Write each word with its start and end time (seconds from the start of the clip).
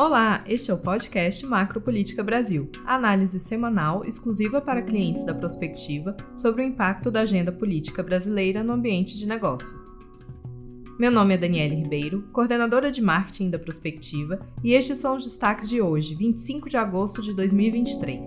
Olá, 0.00 0.42
este 0.46 0.70
é 0.70 0.74
o 0.74 0.78
podcast 0.78 1.44
Macropolítica 1.44 2.22
Brasil, 2.22 2.70
análise 2.86 3.38
semanal 3.38 4.02
exclusiva 4.02 4.58
para 4.58 4.80
clientes 4.80 5.26
da 5.26 5.34
Prospectiva 5.34 6.16
sobre 6.34 6.62
o 6.62 6.64
impacto 6.64 7.10
da 7.10 7.20
agenda 7.20 7.52
política 7.52 8.02
brasileira 8.02 8.64
no 8.64 8.72
ambiente 8.72 9.18
de 9.18 9.26
negócios. 9.26 9.82
Meu 10.98 11.10
nome 11.10 11.34
é 11.34 11.36
Daniele 11.36 11.74
Ribeiro, 11.74 12.22
coordenadora 12.32 12.90
de 12.90 13.02
marketing 13.02 13.50
da 13.50 13.58
Prospectiva, 13.58 14.40
e 14.64 14.72
estes 14.72 14.96
são 14.96 15.16
os 15.16 15.24
destaques 15.24 15.68
de 15.68 15.82
hoje, 15.82 16.14
25 16.14 16.70
de 16.70 16.78
agosto 16.78 17.20
de 17.20 17.34
2023. 17.34 18.26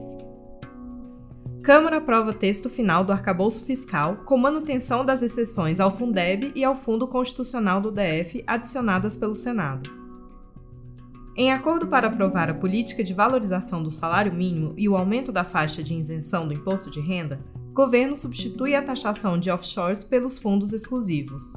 Câmara 1.63 1.97
aprova 1.97 2.33
texto 2.33 2.69
final 2.69 3.03
do 3.03 3.11
arcabouço 3.11 3.65
fiscal 3.65 4.17
com 4.25 4.37
manutenção 4.37 5.03
das 5.03 5.23
exceções 5.23 5.79
ao 5.79 5.97
Fundeb 5.97 6.51
e 6.53 6.63
ao 6.63 6.75
Fundo 6.75 7.07
Constitucional 7.07 7.81
do 7.81 7.89
DF 7.89 8.43
adicionadas 8.45 9.17
pelo 9.17 9.33
Senado. 9.33 10.02
Em 11.35 11.51
acordo 11.51 11.87
para 11.87 12.07
aprovar 12.07 12.49
a 12.49 12.53
política 12.53 13.03
de 13.03 13.13
valorização 13.13 13.81
do 13.81 13.89
salário 13.89 14.31
mínimo 14.31 14.73
e 14.77 14.87
o 14.87 14.95
aumento 14.95 15.31
da 15.31 15.43
faixa 15.43 15.83
de 15.83 15.95
isenção 15.95 16.47
do 16.47 16.53
imposto 16.53 16.91
de 16.91 16.99
renda, 16.99 17.39
governo 17.73 18.15
substitui 18.15 18.75
a 18.75 18.83
taxação 18.83 19.39
de 19.39 19.49
offshores 19.49 20.03
pelos 20.03 20.37
fundos 20.37 20.73
exclusivos. 20.73 21.53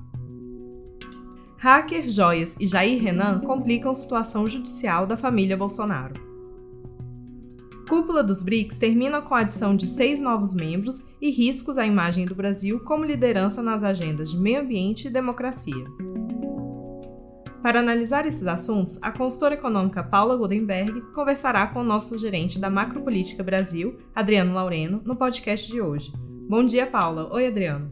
Hacker, 1.58 2.08
Joias 2.08 2.56
e 2.58 2.66
Jair 2.66 3.02
Renan 3.02 3.40
complicam 3.40 3.92
situação 3.92 4.46
judicial 4.46 5.06
da 5.06 5.16
família 5.16 5.56
Bolsonaro. 5.56 6.14
Cúpula 7.86 8.24
dos 8.24 8.42
BRICS 8.42 8.78
termina 8.78 9.20
com 9.20 9.34
a 9.34 9.40
adição 9.40 9.76
de 9.76 9.86
seis 9.86 10.20
novos 10.20 10.54
membros 10.54 11.04
e 11.20 11.30
riscos 11.30 11.76
à 11.76 11.86
imagem 11.86 12.24
do 12.24 12.34
Brasil 12.34 12.80
como 12.80 13.04
liderança 13.04 13.62
nas 13.62 13.84
agendas 13.84 14.30
de 14.30 14.38
meio 14.38 14.60
ambiente 14.60 15.06
e 15.06 15.10
democracia. 15.10 15.84
Para 17.66 17.80
analisar 17.80 18.24
esses 18.26 18.46
assuntos, 18.46 18.96
a 19.02 19.10
consultora 19.10 19.54
econômica 19.54 20.00
Paula 20.00 20.36
Goldenberg 20.36 21.00
conversará 21.12 21.66
com 21.66 21.80
o 21.80 21.84
nosso 21.84 22.16
gerente 22.16 22.60
da 22.60 22.70
Macropolítica 22.70 23.42
Brasil, 23.42 23.98
Adriano 24.14 24.54
Laureno, 24.54 25.02
no 25.04 25.16
podcast 25.16 25.66
de 25.66 25.80
hoje. 25.80 26.12
Bom 26.48 26.64
dia, 26.64 26.86
Paula. 26.86 27.28
Oi, 27.34 27.48
Adriano. 27.48 27.90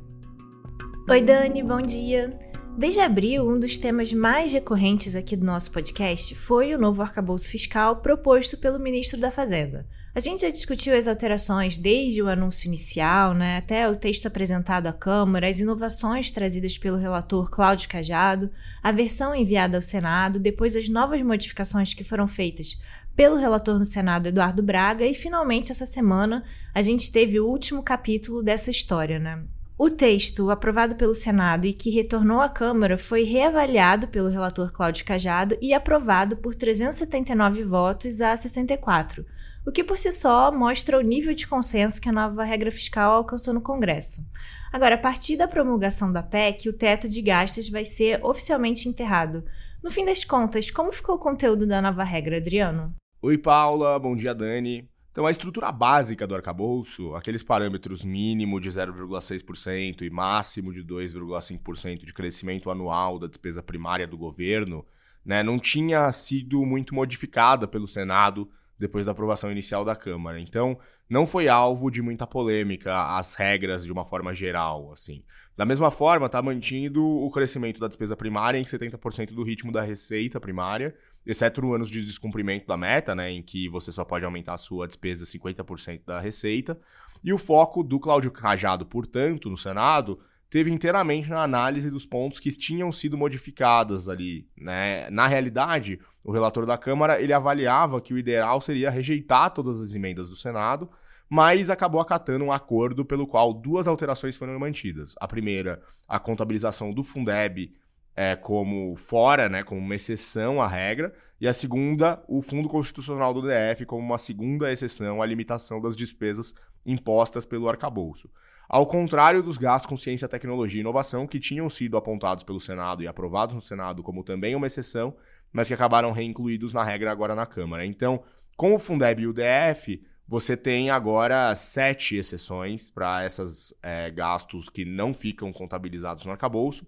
Oi, 1.11 1.20
Dani. 1.20 1.61
Bom 1.64 1.83
dia. 1.83 2.31
Desde 2.78 3.00
abril, 3.00 3.50
um 3.50 3.58
dos 3.58 3.77
temas 3.77 4.12
mais 4.12 4.53
recorrentes 4.53 5.16
aqui 5.16 5.34
do 5.34 5.44
nosso 5.44 5.72
podcast 5.72 6.36
foi 6.36 6.72
o 6.72 6.78
novo 6.78 7.03
arcabouço 7.03 7.50
fiscal 7.50 7.97
proposto 7.97 8.56
pelo 8.56 8.78
ministro 8.78 9.19
da 9.19 9.33
Fazenda. 9.33 9.88
A 10.14 10.20
gente 10.20 10.42
já 10.42 10.48
discutiu 10.48 10.96
as 10.96 11.08
alterações 11.08 11.76
desde 11.76 12.22
o 12.22 12.28
anúncio 12.28 12.68
inicial, 12.68 13.34
né, 13.34 13.56
até 13.56 13.88
o 13.88 13.96
texto 13.96 14.26
apresentado 14.26 14.86
à 14.86 14.92
Câmara, 14.92 15.48
as 15.48 15.58
inovações 15.58 16.30
trazidas 16.30 16.78
pelo 16.78 16.96
relator 16.96 17.50
Cláudio 17.50 17.88
Cajado, 17.88 18.48
a 18.80 18.92
versão 18.92 19.34
enviada 19.34 19.76
ao 19.76 19.82
Senado, 19.82 20.38
depois 20.38 20.76
as 20.76 20.88
novas 20.88 21.20
modificações 21.20 21.94
que 21.94 22.04
foram 22.04 22.28
feitas 22.28 22.80
pelo 23.16 23.34
relator 23.34 23.76
no 23.76 23.84
Senado 23.84 24.28
Eduardo 24.28 24.62
Braga 24.62 25.04
e 25.04 25.14
finalmente 25.14 25.72
essa 25.72 25.84
semana 25.84 26.44
a 26.72 26.80
gente 26.80 27.10
teve 27.10 27.40
o 27.40 27.48
último 27.48 27.82
capítulo 27.82 28.40
dessa 28.40 28.70
história, 28.70 29.18
né? 29.18 29.42
O 29.76 29.90
texto 29.90 30.48
aprovado 30.48 30.94
pelo 30.94 31.16
Senado 31.16 31.66
e 31.66 31.72
que 31.72 31.90
retornou 31.90 32.40
à 32.40 32.48
Câmara 32.48 32.96
foi 32.96 33.24
reavaliado 33.24 34.06
pelo 34.06 34.28
relator 34.28 34.70
Cláudio 34.70 35.04
Cajado 35.04 35.58
e 35.60 35.74
aprovado 35.74 36.36
por 36.36 36.54
379 36.54 37.64
votos 37.64 38.20
a 38.20 38.36
64, 38.36 39.26
o 39.66 39.72
que 39.72 39.82
por 39.82 39.96
si 39.96 40.12
só 40.12 40.52
mostra 40.52 40.98
o 40.98 41.02
nível 41.02 41.34
de 41.34 41.46
consenso 41.46 42.00
que 42.00 42.08
a 42.08 42.12
nova 42.12 42.44
regra 42.44 42.70
fiscal 42.70 43.12
alcançou 43.12 43.54
no 43.54 43.62
Congresso. 43.62 44.24
Agora, 44.72 44.96
a 44.96 44.98
partir 44.98 45.36
da 45.36 45.48
promulgação 45.48 46.12
da 46.12 46.22
PEC, 46.22 46.68
o 46.68 46.72
teto 46.72 47.08
de 47.08 47.22
gastos 47.22 47.68
vai 47.68 47.84
ser 47.84 48.22
oficialmente 48.24 48.88
enterrado. 48.88 49.44
No 49.82 49.90
fim 49.90 50.04
das 50.04 50.24
contas, 50.24 50.70
como 50.70 50.92
ficou 50.92 51.14
o 51.14 51.18
conteúdo 51.18 51.66
da 51.66 51.80
nova 51.80 52.04
regra, 52.04 52.38
Adriano? 52.38 52.94
Oi, 53.22 53.38
Paula. 53.38 53.98
Bom 53.98 54.14
dia, 54.14 54.34
Dani. 54.34 54.88
Então, 55.10 55.26
a 55.26 55.30
estrutura 55.30 55.70
básica 55.70 56.26
do 56.26 56.34
arcabouço, 56.34 57.14
aqueles 57.14 57.44
parâmetros 57.44 58.04
mínimo 58.04 58.60
de 58.60 58.69
0,6% 58.69 60.03
e 60.03 60.10
máximo 60.10 60.72
de 60.72 60.84
2,5% 60.84 62.04
de 62.04 62.12
crescimento 62.12 62.69
anual 62.69 63.19
da 63.19 63.28
despesa 63.28 63.62
primária 63.62 64.08
do 64.08 64.19
governo, 64.19 64.84
né, 65.24 65.42
não 65.42 65.56
tinha 65.56 66.10
sido 66.10 66.66
muito 66.66 66.94
modificada 66.94 67.69
pelo 67.69 67.86
Senado 67.86 68.50
depois 68.78 69.06
da 69.06 69.12
aprovação 69.12 69.50
inicial 69.50 69.84
da 69.84 69.94
Câmara. 69.94 70.40
Então, 70.40 70.78
não 71.08 71.26
foi 71.26 71.48
alvo 71.48 71.90
de 71.90 72.02
muita 72.02 72.26
polêmica 72.26 73.16
as 73.16 73.34
regras 73.34 73.84
de 73.84 73.92
uma 73.92 74.04
forma 74.04 74.34
geral, 74.34 74.92
assim. 74.92 75.22
Da 75.56 75.64
mesma 75.64 75.90
forma, 75.90 76.26
está 76.26 76.42
mantido 76.42 77.04
o 77.04 77.30
crescimento 77.30 77.78
da 77.78 77.86
despesa 77.86 78.16
primária 78.16 78.58
em 78.58 78.64
70% 78.64 79.32
do 79.32 79.44
ritmo 79.44 79.70
da 79.70 79.82
receita 79.82 80.40
primária, 80.40 80.94
exceto 81.24 81.72
anos 81.72 81.88
de 81.88 82.04
descumprimento 82.04 82.66
da 82.66 82.76
meta, 82.76 83.14
né, 83.14 83.30
em 83.30 83.42
que 83.42 83.68
você 83.68 83.92
só 83.92 84.04
pode 84.04 84.24
aumentar 84.24 84.54
a 84.54 84.58
sua 84.58 84.86
despesa 84.86 85.24
50% 85.24 86.02
da 86.04 86.18
receita. 86.18 86.78
E 87.22 87.32
o 87.32 87.38
foco 87.38 87.82
do 87.82 88.00
Cláudio 88.00 88.30
Cajado, 88.30 88.84
portanto, 88.84 89.48
no 89.48 89.56
Senado, 89.56 90.20
teve 90.54 90.70
inteiramente 90.70 91.28
na 91.28 91.42
análise 91.42 91.91
dos 91.91 92.06
pontos 92.06 92.38
que 92.38 92.48
tinham 92.53 92.92
sido 92.92 93.19
modificadas 93.19 94.09
ali. 94.09 94.47
Né? 94.56 95.10
Na 95.10 95.26
realidade, 95.26 95.98
o 96.25 96.31
relator 96.31 96.65
da 96.65 96.78
Câmara 96.78 97.20
ele 97.20 97.32
avaliava 97.32 98.00
que 98.00 98.15
o 98.15 98.19
ideal 98.19 98.60
seria 98.60 98.88
rejeitar 98.88 99.50
todas 99.50 99.81
as 99.81 99.97
emendas 99.97 100.28
do 100.28 100.37
Senado, 100.37 100.88
mas 101.28 101.70
acabou 101.70 102.00
acatando 102.00 102.44
um 102.44 102.53
acordo 102.53 103.04
pelo 103.04 103.26
qual 103.26 103.53
duas 103.53 103.88
alterações 103.88 104.37
foram 104.37 104.56
mantidas. 104.56 105.16
A 105.19 105.26
primeira, 105.26 105.82
a 106.06 106.20
contabilização 106.20 106.92
do 106.92 107.03
Fundeb 107.03 107.75
é, 108.15 108.36
como 108.36 108.94
fora, 108.94 109.48
né, 109.48 109.65
como 109.65 109.81
uma 109.81 109.97
exceção 109.97 110.62
à 110.62 110.69
regra, 110.69 111.12
e 111.41 111.48
a 111.48 111.53
segunda, 111.53 112.22
o 112.28 112.41
Fundo 112.41 112.69
Constitucional 112.69 113.34
do 113.34 113.42
DF 113.42 113.84
como 113.86 114.06
uma 114.06 114.19
segunda 114.19 114.71
exceção 114.71 115.21
à 115.21 115.26
limitação 115.26 115.81
das 115.81 115.97
despesas 115.97 116.54
impostas 116.86 117.44
pelo 117.44 117.69
arcabouço. 117.69 118.31
Ao 118.69 118.86
contrário 118.86 119.42
dos 119.42 119.58
gastos 119.58 119.88
com 119.88 119.97
ciência, 119.97 120.28
tecnologia 120.28 120.78
e 120.78 120.80
inovação, 120.80 121.26
que 121.26 121.38
tinham 121.38 121.69
sido 121.69 121.97
apontados 121.97 122.44
pelo 122.44 122.60
Senado 122.60 123.02
e 123.02 123.06
aprovados 123.06 123.54
no 123.54 123.60
Senado 123.60 124.02
como 124.02 124.25
também 124.25 124.54
uma 124.54 124.66
exceção, 124.66 125.14
mas 125.52 125.69
que 125.69 125.75
acabaram 125.75 126.12
reincluídos 126.12 126.72
na 126.72 126.82
regra 126.82 127.12
agora 127.12 127.34
na 127.34 127.47
Câmara. 127.47 127.84
Então, 127.84 128.22
com 128.56 128.74
o 128.74 128.78
Fundeb 128.78 129.22
e 129.22 129.26
o 129.26 129.32
DF, 129.32 130.03
você 130.26 130.56
tem 130.56 130.91
agora 130.91 131.54
sete 131.54 132.16
exceções 132.16 132.88
para 132.88 133.26
esses 133.26 133.74
é, 133.82 134.10
gastos 134.10 134.69
que 134.69 134.84
não 134.84 135.12
ficam 135.12 135.53
contabilizados 135.53 136.24
no 136.24 136.32
arcabouço. 136.32 136.86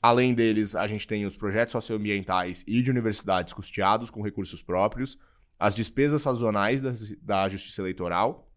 Além 0.00 0.32
deles, 0.32 0.74
a 0.74 0.86
gente 0.86 1.06
tem 1.06 1.26
os 1.26 1.36
projetos 1.36 1.72
socioambientais 1.72 2.64
e 2.66 2.80
de 2.80 2.90
universidades 2.90 3.52
custeados 3.52 4.10
com 4.10 4.22
recursos 4.22 4.62
próprios, 4.62 5.18
as 5.58 5.76
despesas 5.76 6.22
sazonais 6.22 6.80
da, 6.80 6.92
da 7.20 7.48
Justiça 7.50 7.82
Eleitoral, 7.82 8.49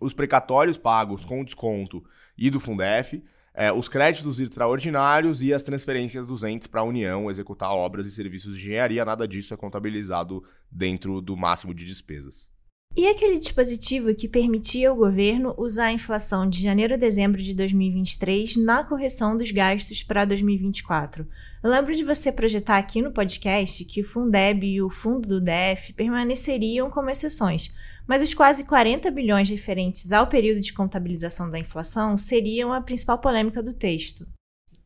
os 0.00 0.12
precatórios 0.12 0.76
pagos 0.76 1.24
com 1.24 1.44
desconto 1.44 2.04
e 2.36 2.50
do 2.50 2.60
Fundef, 2.60 3.22
é, 3.54 3.72
os 3.72 3.88
créditos 3.88 4.38
extraordinários 4.38 5.42
e 5.42 5.52
as 5.52 5.64
transferências 5.64 6.26
dos 6.26 6.44
entes 6.44 6.68
para 6.68 6.80
a 6.80 6.84
União 6.84 7.28
executar 7.28 7.72
obras 7.72 8.06
e 8.06 8.10
serviços 8.10 8.56
de 8.56 8.62
engenharia. 8.62 9.04
Nada 9.04 9.26
disso 9.26 9.52
é 9.52 9.56
contabilizado 9.56 10.44
dentro 10.70 11.20
do 11.20 11.36
máximo 11.36 11.74
de 11.74 11.84
despesas. 11.84 12.48
E 12.96 13.06
aquele 13.06 13.38
dispositivo 13.38 14.14
que 14.14 14.26
permitia 14.26 14.88
ao 14.88 14.96
governo 14.96 15.54
usar 15.56 15.86
a 15.86 15.92
inflação 15.92 16.48
de 16.48 16.60
janeiro 16.60 16.94
a 16.94 16.96
dezembro 16.96 17.40
de 17.40 17.54
2023 17.54 18.56
na 18.56 18.82
correção 18.82 19.36
dos 19.36 19.50
gastos 19.50 20.02
para 20.02 20.24
2024? 20.24 21.26
Eu 21.62 21.70
lembro 21.70 21.94
de 21.94 22.02
você 22.02 22.32
projetar 22.32 22.78
aqui 22.78 23.00
no 23.00 23.12
podcast 23.12 23.84
que 23.84 24.00
o 24.00 24.04
Fundeb 24.04 24.66
e 24.66 24.82
o 24.82 24.90
fundo 24.90 25.28
do 25.28 25.40
DF 25.40 25.92
permaneceriam 25.92 26.90
como 26.90 27.10
exceções, 27.10 27.72
mas 28.08 28.22
os 28.22 28.32
quase 28.32 28.64
40 28.64 29.10
bilhões 29.10 29.50
referentes 29.50 30.10
ao 30.10 30.26
período 30.26 30.60
de 30.60 30.72
contabilização 30.72 31.50
da 31.50 31.58
inflação 31.58 32.16
seriam 32.16 32.72
a 32.72 32.80
principal 32.80 33.18
polêmica 33.18 33.62
do 33.62 33.74
texto. 33.74 34.26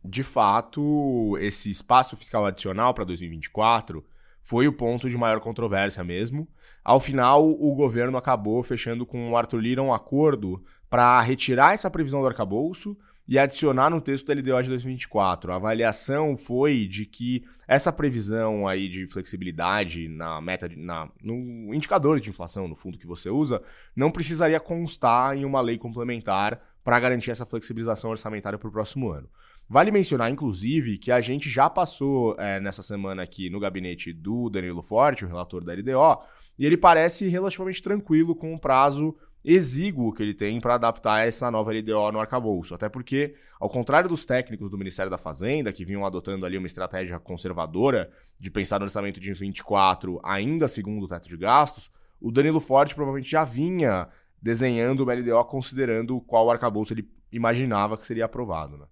De 0.05 0.25
fato, 0.25 1.39
esse 1.39 1.71
espaço 1.71 2.17
fiscal 2.17 2.45
adicional 2.45 2.93
para 2.93 3.05
2024 3.05 4.05
foi 4.43 4.67
o 4.67 4.73
ponto 4.73 5.09
de 5.09 5.17
maior 5.17 5.39
controvérsia 5.39 6.03
mesmo. 6.03 6.49
Ao 6.85 6.99
final, 6.99 7.49
o 7.49 7.73
governo 7.77 8.19
acabou 8.19 8.61
fechando 8.65 9.07
com 9.07 9.31
o 9.31 9.37
Arthur 9.37 9.61
Lira 9.61 9.83
um 9.83 9.95
acordo 9.95 10.61
para 10.91 11.21
retirar 11.21 11.73
essa 11.73 11.89
previsão 11.89 12.21
do 12.21 12.27
arcabouço 12.27 12.99
e 13.27 13.39
adicionar 13.39 13.91
no 13.91 14.01
texto 14.01 14.27
da 14.27 14.35
LDO 14.35 14.63
de 14.63 14.69
2024. 14.69 15.53
A 15.53 15.57
avaliação 15.57 16.37
foi 16.37 16.87
de 16.87 17.07
que 17.07 17.45
essa 17.67 17.93
previsão 17.93 18.67
aí 18.67 18.89
de 18.89 19.07
flexibilidade 19.07 20.09
na 20.09 20.41
meta, 20.41 20.69
de, 20.69 20.77
na, 20.77 21.09
no 21.23 21.73
indicador 21.73 22.21
de 22.21 22.31
inflação, 22.31 22.67
no 22.67 22.77
fundo 22.77 22.99
que 22.99 23.07
você 23.07 23.31
usa, 23.31 23.63
não 23.95 24.11
precisaria 24.11 24.59
constar 24.59 25.37
em 25.37 25.45
uma 25.45 25.61
lei 25.61 25.79
complementar 25.79 26.61
para 26.83 26.99
garantir 26.99 27.31
essa 27.31 27.47
flexibilização 27.47 28.11
orçamentária 28.11 28.59
para 28.59 28.69
o 28.69 28.73
próximo 28.73 29.11
ano. 29.11 29.29
Vale 29.69 29.91
mencionar, 29.91 30.31
inclusive, 30.31 30.99
que 30.99 31.11
a 31.11 31.21
gente 31.21 31.49
já 31.49 31.71
passou 31.71 32.37
é, 32.39 32.61
nessa 32.61 32.83
semana 32.83 33.23
aqui 33.23 33.49
no 33.49 33.61
gabinete 33.61 34.13
do 34.13 34.51
Danilo 34.51 34.83
Forte, 34.83 35.25
o 35.25 35.29
relator 35.29 35.65
da 35.65 35.73
LDO, 35.73 36.23
e 36.59 36.67
ele 36.67 36.77
parece 36.77 37.29
relativamente 37.29 37.81
tranquilo 37.81 38.35
com 38.35 38.53
o 38.53 38.59
prazo 38.59 39.17
exíguo 39.45 40.13
que 40.13 40.23
ele 40.23 40.35
tem 40.35 40.61
para 40.61 40.75
adaptar 40.75 41.27
essa 41.27 41.51
nova 41.51 41.73
LDO 41.73 42.13
no 42.13 42.21
arcabouço. 42.21 42.75
Até 42.75 42.89
porque, 42.89 43.35
ao 43.61 43.69
contrário 43.69 44.09
dos 44.09 44.25
técnicos 44.25 44.71
do 44.71 44.79
Ministério 44.79 45.11
da 45.11 45.19
Fazenda, 45.19 45.73
que 45.73 45.85
vinham 45.85 46.07
adotando 46.07 46.47
ali 46.47 46.57
uma 46.57 46.67
estratégia 46.67 47.19
conservadora 47.19 48.11
de 48.39 48.51
pensar 48.51 48.79
no 48.79 48.85
orçamento 48.85 49.19
de 49.19 49.33
24 49.33 50.21
ainda 50.23 50.69
segundo 50.69 51.05
o 51.05 51.09
teto 51.09 51.29
de 51.29 51.37
gastos, 51.37 51.91
o 52.21 52.31
Danilo 52.31 52.61
Forte 52.61 52.95
provavelmente 52.95 53.31
já 53.31 53.45
vinha 53.45 54.09
desenhando 54.41 55.03
uma 55.03 55.15
LDO 55.15 55.45
considerando 55.47 56.21
qual 56.21 56.51
arcabouço 56.51 56.93
ele 56.93 57.09
imaginava 57.33 57.97
que 57.97 58.07
seria 58.07 58.27
aprovado. 58.27 58.77
Né? 58.77 58.85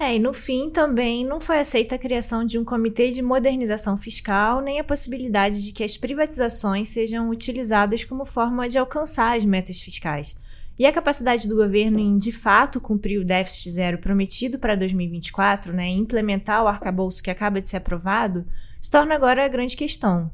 É, 0.00 0.14
e 0.14 0.18
no 0.20 0.32
fim 0.32 0.70
também 0.70 1.24
não 1.24 1.40
foi 1.40 1.58
aceita 1.58 1.96
a 1.96 1.98
criação 1.98 2.44
de 2.44 2.56
um 2.56 2.64
comitê 2.64 3.10
de 3.10 3.20
modernização 3.20 3.96
fiscal, 3.96 4.60
nem 4.60 4.78
a 4.78 4.84
possibilidade 4.84 5.64
de 5.64 5.72
que 5.72 5.82
as 5.82 5.96
privatizações 5.96 6.88
sejam 6.88 7.28
utilizadas 7.30 8.04
como 8.04 8.24
forma 8.24 8.68
de 8.68 8.78
alcançar 8.78 9.36
as 9.36 9.44
metas 9.44 9.80
fiscais. 9.80 10.36
E 10.78 10.86
a 10.86 10.92
capacidade 10.92 11.48
do 11.48 11.56
governo 11.56 11.98
em, 11.98 12.16
de 12.16 12.30
fato, 12.30 12.80
cumprir 12.80 13.18
o 13.18 13.24
déficit 13.24 13.70
zero 13.70 13.98
prometido 13.98 14.60
para 14.60 14.76
2024, 14.76 15.72
né, 15.72 15.88
implementar 15.88 16.62
o 16.62 16.68
arcabouço 16.68 17.20
que 17.20 17.32
acaba 17.32 17.60
de 17.60 17.68
ser 17.68 17.78
aprovado, 17.78 18.46
se 18.80 18.88
torna 18.88 19.16
agora 19.16 19.44
a 19.44 19.48
grande 19.48 19.76
questão. 19.76 20.30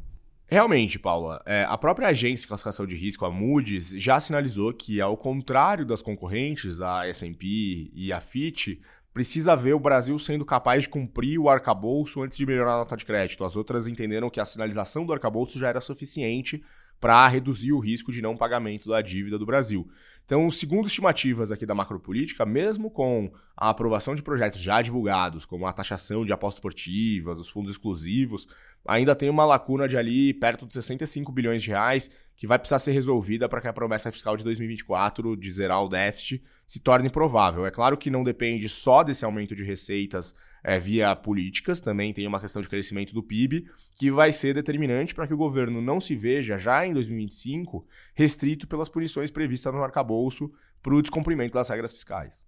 Realmente, 0.47 0.99
Paula, 0.99 1.43
é, 1.47 1.65
a 1.65 1.79
própria 1.79 2.09
agência 2.09 2.43
de 2.43 2.49
classificação 2.49 2.87
de 2.87 2.95
risco, 2.95 3.25
a 3.25 3.31
Moody's, 3.31 3.89
já 3.97 4.21
sinalizou 4.21 4.75
que, 4.75 5.01
ao 5.01 5.17
contrário 5.17 5.87
das 5.87 6.03
concorrentes, 6.03 6.83
a 6.83 7.09
S&P 7.09 7.91
e 7.95 8.13
a 8.13 8.21
Fitch, 8.21 8.79
precisa 9.15 9.55
ver 9.55 9.75
o 9.75 9.81
Brasil 9.81 10.19
sendo 10.19 10.45
capaz 10.45 10.83
de 10.83 10.89
cumprir 10.89 11.39
o 11.39 11.49
arcabouço 11.49 12.21
antes 12.21 12.37
de 12.37 12.45
melhorar 12.45 12.75
a 12.75 12.79
nota 12.79 12.97
de 12.97 13.05
crédito. 13.05 13.45
As 13.45 13.57
outras 13.57 13.87
entenderam 13.87 14.29
que 14.29 14.41
a 14.41 14.45
sinalização 14.45 15.07
do 15.07 15.13
arcabouço 15.13 15.57
já 15.57 15.69
era 15.69 15.81
suficiente 15.81 16.63
para 17.01 17.29
reduzir 17.29 17.73
o 17.73 17.79
risco 17.79 18.11
de 18.11 18.21
não 18.21 18.37
pagamento 18.37 18.89
da 18.89 19.01
dívida 19.01 19.39
do 19.39 19.47
Brasil. 19.47 19.89
Então, 20.25 20.51
segundo 20.51 20.87
estimativas 20.87 21.53
aqui 21.53 21.65
da 21.65 21.75
macropolítica, 21.75 22.45
mesmo 22.45 22.91
com 22.91 23.31
a 23.57 23.71
aprovação 23.71 24.15
de 24.15 24.23
projetos 24.23 24.61
já 24.61 24.83
divulgados, 24.83 25.45
como 25.45 25.67
a 25.67 25.73
taxação 25.73 26.25
de 26.25 26.33
apostas 26.33 26.57
esportivas, 26.59 27.39
os 27.39 27.49
fundos 27.49 27.71
exclusivos, 27.73 28.49
ainda 28.87 29.15
tem 29.15 29.29
uma 29.29 29.45
lacuna 29.45 29.87
de 29.87 29.97
ali 29.97 30.35
perto 30.35 30.67
de 30.67 30.75
65 30.75 31.31
bilhões 31.31 31.63
de 31.63 31.69
reais 31.69 32.11
que 32.37 32.47
vai 32.47 32.59
precisar 32.59 32.79
ser 32.79 32.93
resolvida 32.93 33.49
para 33.49 33.61
que 33.61 33.69
a 33.69 33.73
promessa 33.73 34.11
fiscal 34.11 34.37
de 34.37 34.45
2024 34.45 35.37
de 35.37 35.53
zerar 35.53 35.83
o 35.83 35.89
déficit 35.89 36.43
se 36.67 36.81
torne 36.81 37.11
provável. 37.11 37.67
É 37.67 37.71
claro 37.71 37.97
que 37.97 38.11
não 38.11 38.25
depende 38.25 38.69
só 38.69 39.03
desse 39.03 39.25
aumento 39.25 39.55
de 39.55 39.63
receitas 39.63 40.35
é, 40.63 40.79
via 40.79 41.15
políticas, 41.15 41.79
também 41.79 42.13
tem 42.15 42.27
uma 42.27 42.41
questão 42.41 42.63
de 42.63 42.69
crescimento 42.69 43.13
do 43.13 43.23
PIB, 43.23 43.67
que 43.97 44.11
vai 44.11 44.33
ser 44.33 44.55
determinante 44.55 45.15
para 45.15 45.27
que 45.27 45.35
o 45.35 45.37
governo 45.37 45.83
não 45.83 46.01
se 46.01 46.17
veja, 46.17 46.57
já 46.57 46.87
em 46.87 46.95
2025, 46.95 47.87
restrito 48.15 48.67
pelas 48.67 48.89
punições 48.89 49.31
previstas 49.31 49.75
no 49.75 49.83
arcabouço 49.83 50.51
para 50.83 50.95
o 50.95 51.03
descumprimento 51.03 51.55
das 51.55 51.69
regras 51.69 51.93
fiscais. 51.93 52.43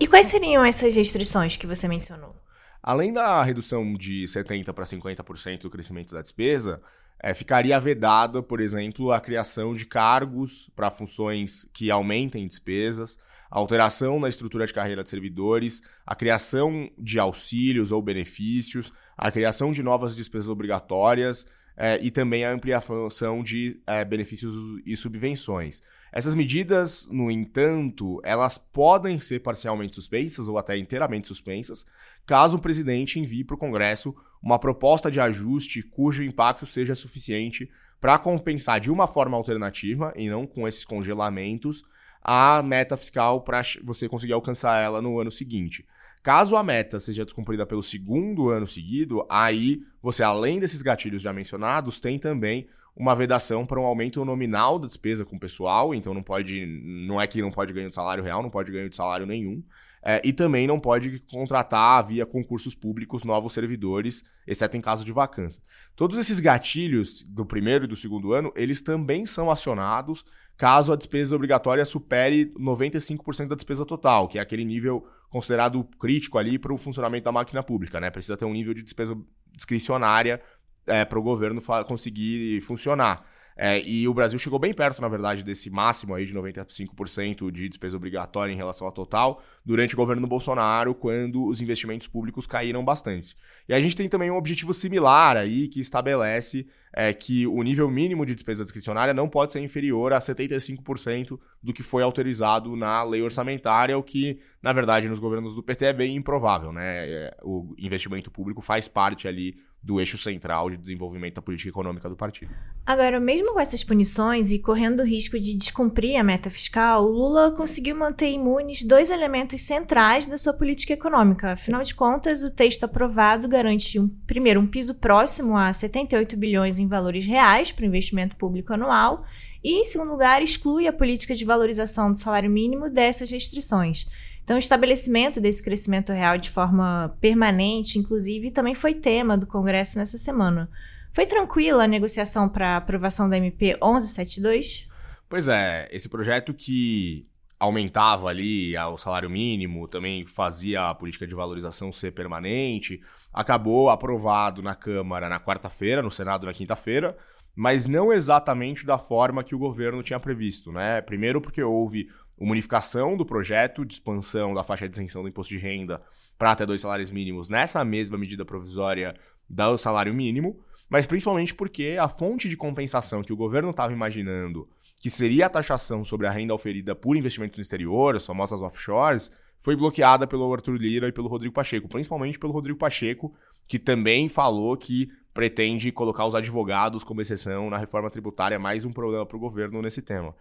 E 0.00 0.06
quais 0.06 0.26
seriam 0.26 0.64
essas 0.64 0.94
restrições 0.94 1.56
que 1.56 1.66
você 1.66 1.86
mencionou? 1.86 2.34
Além 2.82 3.12
da 3.12 3.42
redução 3.42 3.94
de 3.94 4.24
70% 4.24 4.72
para 4.72 4.84
50% 4.84 5.62
do 5.62 5.70
crescimento 5.70 6.14
da 6.14 6.22
despesa, 6.22 6.80
é, 7.20 7.34
ficaria 7.34 7.78
vedada, 7.80 8.42
por 8.42 8.60
exemplo, 8.60 9.10
a 9.10 9.20
criação 9.20 9.74
de 9.74 9.84
cargos 9.84 10.70
para 10.76 10.90
funções 10.90 11.68
que 11.72 11.90
aumentem 11.90 12.46
despesas, 12.46 13.18
a 13.50 13.58
alteração 13.58 14.20
na 14.20 14.28
estrutura 14.28 14.66
de 14.66 14.72
carreira 14.72 15.02
de 15.02 15.10
servidores, 15.10 15.82
a 16.06 16.14
criação 16.14 16.88
de 16.98 17.18
auxílios 17.18 17.90
ou 17.90 18.00
benefícios, 18.00 18.92
a 19.16 19.32
criação 19.32 19.72
de 19.72 19.82
novas 19.82 20.14
despesas 20.14 20.48
obrigatórias 20.48 21.46
é, 21.76 21.98
e 22.02 22.10
também 22.10 22.44
a 22.44 22.52
ampliação 22.52 23.42
de 23.42 23.80
é, 23.86 24.04
benefícios 24.04 24.54
e 24.84 24.94
subvenções. 24.94 25.80
Essas 26.12 26.34
medidas, 26.34 27.06
no 27.10 27.30
entanto, 27.30 28.20
elas 28.24 28.56
podem 28.56 29.20
ser 29.20 29.40
parcialmente 29.40 29.94
suspensas 29.94 30.48
ou 30.48 30.56
até 30.56 30.76
inteiramente 30.76 31.28
suspensas, 31.28 31.86
caso 32.26 32.56
o 32.56 32.60
presidente 32.60 33.18
envie 33.18 33.44
para 33.44 33.54
o 33.54 33.58
Congresso 33.58 34.14
uma 34.42 34.58
proposta 34.58 35.10
de 35.10 35.20
ajuste 35.20 35.82
cujo 35.82 36.22
impacto 36.22 36.64
seja 36.64 36.94
suficiente 36.94 37.70
para 38.00 38.18
compensar 38.18 38.80
de 38.80 38.90
uma 38.90 39.06
forma 39.06 39.36
alternativa, 39.36 40.12
e 40.16 40.28
não 40.28 40.46
com 40.46 40.66
esses 40.66 40.84
congelamentos, 40.84 41.84
a 42.22 42.62
meta 42.62 42.96
fiscal 42.96 43.42
para 43.42 43.62
você 43.82 44.08
conseguir 44.08 44.32
alcançar 44.32 44.82
ela 44.82 45.02
no 45.02 45.18
ano 45.18 45.30
seguinte. 45.30 45.86
Caso 46.28 46.56
a 46.56 46.62
meta 46.62 46.98
seja 46.98 47.24
descumprida 47.24 47.64
pelo 47.64 47.82
segundo 47.82 48.50
ano 48.50 48.66
seguido, 48.66 49.24
aí 49.30 49.80
você, 50.02 50.22
além 50.22 50.58
desses 50.58 50.82
gatilhos 50.82 51.22
já 51.22 51.32
mencionados, 51.32 51.98
tem 51.98 52.18
também 52.18 52.68
uma 52.94 53.14
vedação 53.14 53.64
para 53.64 53.80
um 53.80 53.86
aumento 53.86 54.22
nominal 54.26 54.78
da 54.78 54.86
despesa 54.86 55.24
com 55.24 55.36
o 55.36 55.40
pessoal, 55.40 55.94
então 55.94 56.12
não 56.12 56.22
pode, 56.22 56.66
não 56.66 57.18
é 57.18 57.26
que 57.26 57.40
não 57.40 57.50
pode 57.50 57.72
ganhar 57.72 57.88
de 57.88 57.94
salário 57.94 58.22
real, 58.22 58.42
não 58.42 58.50
pode 58.50 58.70
ganhar 58.70 58.90
de 58.90 58.94
salário 58.94 59.24
nenhum, 59.24 59.64
é, 60.04 60.20
e 60.22 60.30
também 60.30 60.66
não 60.66 60.78
pode 60.78 61.18
contratar 61.30 62.04
via 62.04 62.26
concursos 62.26 62.74
públicos 62.74 63.24
novos 63.24 63.54
servidores, 63.54 64.22
exceto 64.46 64.76
em 64.76 64.82
caso 64.82 65.06
de 65.06 65.12
vacância. 65.12 65.62
Todos 65.96 66.18
esses 66.18 66.40
gatilhos 66.40 67.24
do 67.24 67.46
primeiro 67.46 67.86
e 67.86 67.88
do 67.88 67.96
segundo 67.96 68.34
ano, 68.34 68.52
eles 68.54 68.82
também 68.82 69.24
são 69.24 69.50
acionados 69.50 70.26
caso 70.58 70.92
a 70.92 70.96
despesa 70.96 71.36
obrigatória 71.36 71.84
supere 71.86 72.52
95% 72.58 73.46
da 73.46 73.54
despesa 73.54 73.86
total, 73.86 74.28
que 74.28 74.38
é 74.38 74.42
aquele 74.42 74.64
nível 74.64 75.06
considerado 75.28 75.84
crítico 75.98 76.38
ali 76.38 76.58
para 76.58 76.72
o 76.72 76.78
funcionamento 76.78 77.24
da 77.24 77.32
máquina 77.32 77.62
pública, 77.62 78.00
né? 78.00 78.10
Precisa 78.10 78.36
ter 78.36 78.44
um 78.44 78.52
nível 78.52 78.74
de 78.74 78.82
despesa 78.82 79.16
discricionária 79.52 80.40
é, 80.86 81.04
para 81.04 81.18
o 81.18 81.22
governo 81.22 81.60
conseguir 81.86 82.60
funcionar. 82.62 83.24
É, 83.60 83.82
e 83.82 84.06
o 84.06 84.14
Brasil 84.14 84.38
chegou 84.38 84.56
bem 84.56 84.72
perto, 84.72 85.02
na 85.02 85.08
verdade, 85.08 85.42
desse 85.42 85.68
máximo 85.68 86.14
aí 86.14 86.24
de 86.24 86.32
95% 86.32 87.50
de 87.50 87.68
despesa 87.68 87.96
obrigatória 87.96 88.52
em 88.52 88.56
relação 88.56 88.86
ao 88.86 88.92
total 88.92 89.42
durante 89.66 89.94
o 89.94 89.96
governo 89.96 90.22
do 90.22 90.28
Bolsonaro, 90.28 90.94
quando 90.94 91.44
os 91.44 91.60
investimentos 91.60 92.06
públicos 92.06 92.46
caíram 92.46 92.84
bastante. 92.84 93.34
E 93.68 93.74
a 93.74 93.80
gente 93.80 93.96
tem 93.96 94.08
também 94.08 94.30
um 94.30 94.36
objetivo 94.36 94.72
similar 94.72 95.36
aí 95.36 95.66
que 95.66 95.80
estabelece 95.80 96.68
é, 96.92 97.12
que 97.12 97.48
o 97.48 97.60
nível 97.62 97.90
mínimo 97.90 98.24
de 98.24 98.32
despesa 98.32 98.62
discricionária 98.62 99.12
não 99.12 99.28
pode 99.28 99.52
ser 99.52 99.60
inferior 99.60 100.12
a 100.12 100.20
75% 100.20 101.38
do 101.60 101.72
que 101.72 101.82
foi 101.82 102.04
autorizado 102.04 102.76
na 102.76 103.02
lei 103.02 103.22
orçamentária, 103.22 103.98
o 103.98 104.02
que, 104.04 104.38
na 104.62 104.72
verdade, 104.72 105.08
nos 105.08 105.18
governos 105.18 105.54
do 105.54 105.64
PT 105.64 105.86
é 105.86 105.92
bem 105.92 106.16
improvável, 106.16 106.72
né? 106.72 107.08
É, 107.08 107.36
o 107.42 107.74
investimento 107.76 108.30
público 108.30 108.60
faz 108.60 108.86
parte 108.86 109.26
ali 109.26 109.56
do 109.82 110.00
eixo 110.00 110.18
central 110.18 110.68
de 110.70 110.76
desenvolvimento 110.76 111.36
da 111.36 111.42
política 111.42 111.70
econômica 111.70 112.08
do 112.08 112.16
partido. 112.16 112.52
Agora, 112.84 113.20
mesmo 113.20 113.52
com 113.52 113.60
essas 113.60 113.84
punições 113.84 114.50
e 114.50 114.58
correndo 114.58 115.00
o 115.00 115.04
risco 115.04 115.38
de 115.38 115.54
descumprir 115.54 116.18
a 116.18 116.24
meta 116.24 116.50
fiscal, 116.50 117.04
o 117.04 117.10
Lula 117.10 117.52
conseguiu 117.52 117.96
manter 117.96 118.30
imunes 118.30 118.82
dois 118.82 119.10
elementos 119.10 119.62
centrais 119.62 120.26
da 120.26 120.36
sua 120.38 120.52
política 120.52 120.94
econômica. 120.94 121.52
Afinal 121.52 121.82
de 121.82 121.94
contas, 121.94 122.42
o 122.42 122.50
texto 122.50 122.84
aprovado 122.84 123.48
garante, 123.48 123.98
um, 123.98 124.08
primeiro, 124.26 124.60
um 124.60 124.66
piso 124.66 124.94
próximo 124.94 125.56
a 125.56 125.72
78 125.72 126.36
bilhões 126.36 126.78
em 126.78 126.88
valores 126.88 127.26
reais 127.26 127.70
para 127.70 127.84
o 127.84 127.88
investimento 127.88 128.36
público 128.36 128.72
anual 128.72 129.24
e, 129.62 129.80
em 129.80 129.84
segundo 129.84 130.10
lugar, 130.10 130.42
exclui 130.42 130.86
a 130.86 130.92
política 130.92 131.34
de 131.34 131.44
valorização 131.44 132.12
do 132.12 132.18
salário 132.18 132.50
mínimo 132.50 132.88
dessas 132.88 133.30
restrições. 133.30 134.06
Então, 134.48 134.56
o 134.56 134.58
estabelecimento 134.58 135.42
desse 135.42 135.62
crescimento 135.62 136.10
real 136.10 136.38
de 136.38 136.48
forma 136.48 137.14
permanente, 137.20 137.98
inclusive, 137.98 138.50
também 138.50 138.74
foi 138.74 138.94
tema 138.94 139.36
do 139.36 139.46
Congresso 139.46 139.98
nessa 139.98 140.16
semana. 140.16 140.70
Foi 141.12 141.26
tranquila 141.26 141.84
a 141.84 141.86
negociação 141.86 142.48
para 142.48 142.78
aprovação 142.78 143.28
da 143.28 143.36
MP 143.36 143.74
1172? 143.74 144.88
Pois 145.28 145.48
é, 145.48 145.86
esse 145.92 146.08
projeto 146.08 146.54
que 146.54 147.26
aumentava 147.60 148.28
ali 148.28 148.74
o 148.74 148.96
salário 148.96 149.28
mínimo, 149.28 149.86
também 149.86 150.26
fazia 150.26 150.88
a 150.88 150.94
política 150.94 151.26
de 151.26 151.34
valorização 151.34 151.92
ser 151.92 152.12
permanente, 152.12 153.02
acabou 153.30 153.90
aprovado 153.90 154.62
na 154.62 154.74
Câmara 154.74 155.28
na 155.28 155.38
quarta-feira, 155.38 156.00
no 156.00 156.10
Senado 156.10 156.46
na 156.46 156.54
quinta-feira, 156.54 157.14
mas 157.54 157.86
não 157.86 158.10
exatamente 158.10 158.86
da 158.86 158.96
forma 158.96 159.44
que 159.44 159.54
o 159.54 159.58
governo 159.58 160.02
tinha 160.02 160.18
previsto, 160.18 160.72
né? 160.72 161.02
Primeiro 161.02 161.38
porque 161.38 161.62
houve 161.62 162.08
uma 162.38 162.52
unificação 162.52 163.16
do 163.16 163.26
projeto 163.26 163.84
de 163.84 163.94
expansão 163.94 164.54
da 164.54 164.62
faixa 164.62 164.88
de 164.88 164.94
isenção 164.94 165.22
do 165.22 165.28
imposto 165.28 165.52
de 165.52 165.58
renda 165.58 166.00
para 166.38 166.52
até 166.52 166.64
dois 166.64 166.80
salários 166.80 167.10
mínimos 167.10 167.48
nessa 167.48 167.84
mesma 167.84 168.16
medida 168.16 168.44
provisória 168.44 169.14
do 169.48 169.76
salário 169.76 170.12
mínimo, 170.12 170.60
mas 170.88 171.06
principalmente 171.06 171.54
porque 171.54 171.96
a 171.98 172.08
fonte 172.08 172.48
de 172.48 172.56
compensação 172.56 173.22
que 173.22 173.32
o 173.32 173.36
governo 173.36 173.70
estava 173.70 173.92
imaginando, 173.92 174.68
que 175.00 175.10
seria 175.10 175.46
a 175.46 175.50
taxação 175.50 176.04
sobre 176.04 176.26
a 176.26 176.30
renda 176.30 176.54
oferida 176.54 176.94
por 176.94 177.16
investimentos 177.16 177.58
no 177.58 177.62
exterior, 177.62 178.16
as 178.16 178.26
famosas 178.26 178.60
offshores, 178.60 179.32
foi 179.58 179.74
bloqueada 179.74 180.26
pelo 180.26 180.52
Arthur 180.52 180.76
Lira 180.76 181.08
e 181.08 181.12
pelo 181.12 181.28
Rodrigo 181.28 181.54
Pacheco, 181.54 181.88
principalmente 181.88 182.38
pelo 182.38 182.52
Rodrigo 182.52 182.78
Pacheco, 182.78 183.34
que 183.66 183.78
também 183.78 184.28
falou 184.28 184.76
que 184.76 185.08
pretende 185.34 185.92
colocar 185.92 186.26
os 186.26 186.34
advogados 186.34 187.04
como 187.04 187.20
exceção 187.20 187.70
na 187.70 187.78
reforma 187.78 188.10
tributária, 188.10 188.58
mais 188.58 188.84
um 188.84 188.92
problema 188.92 189.24
para 189.24 189.36
o 189.36 189.40
governo 189.40 189.80
nesse 189.82 190.02
tema. 190.02 190.34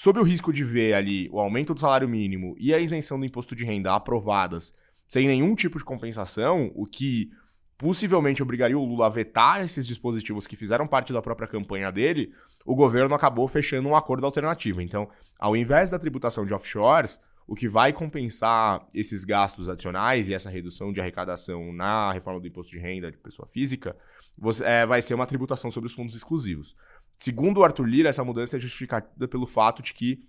Sob 0.00 0.20
o 0.20 0.22
risco 0.22 0.52
de 0.52 0.62
ver 0.62 0.94
ali 0.94 1.28
o 1.32 1.40
aumento 1.40 1.74
do 1.74 1.80
salário 1.80 2.08
mínimo 2.08 2.54
e 2.56 2.72
a 2.72 2.78
isenção 2.78 3.18
do 3.18 3.26
imposto 3.26 3.56
de 3.56 3.64
renda 3.64 3.92
aprovadas 3.92 4.72
sem 5.08 5.26
nenhum 5.26 5.56
tipo 5.56 5.76
de 5.76 5.82
compensação, 5.82 6.70
o 6.76 6.86
que 6.86 7.32
possivelmente 7.76 8.40
obrigaria 8.40 8.78
o 8.78 8.84
Lula 8.84 9.06
a 9.06 9.08
vetar 9.08 9.60
esses 9.60 9.84
dispositivos 9.88 10.46
que 10.46 10.54
fizeram 10.54 10.86
parte 10.86 11.12
da 11.12 11.20
própria 11.20 11.48
campanha 11.48 11.90
dele, 11.90 12.32
o 12.64 12.76
governo 12.76 13.12
acabou 13.12 13.48
fechando 13.48 13.88
um 13.88 13.96
acordo 13.96 14.24
alternativo. 14.24 14.80
Então, 14.80 15.08
ao 15.36 15.56
invés 15.56 15.90
da 15.90 15.98
tributação 15.98 16.46
de 16.46 16.54
offshores, 16.54 17.18
o 17.44 17.56
que 17.56 17.66
vai 17.66 17.92
compensar 17.92 18.86
esses 18.94 19.24
gastos 19.24 19.68
adicionais 19.68 20.28
e 20.28 20.34
essa 20.34 20.48
redução 20.48 20.92
de 20.92 21.00
arrecadação 21.00 21.72
na 21.72 22.12
reforma 22.12 22.38
do 22.38 22.46
imposto 22.46 22.70
de 22.70 22.78
renda 22.78 23.10
de 23.10 23.18
pessoa 23.18 23.48
física 23.48 23.96
você, 24.38 24.64
é, 24.64 24.86
vai 24.86 25.02
ser 25.02 25.14
uma 25.14 25.26
tributação 25.26 25.72
sobre 25.72 25.88
os 25.88 25.94
fundos 25.94 26.14
exclusivos. 26.14 26.76
Segundo 27.18 27.58
o 27.58 27.64
Arthur 27.64 27.84
Lira, 27.84 28.08
essa 28.08 28.24
mudança 28.24 28.56
é 28.56 28.60
justificada 28.60 29.26
pelo 29.26 29.46
fato 29.46 29.82
de 29.82 29.92
que 29.92 30.22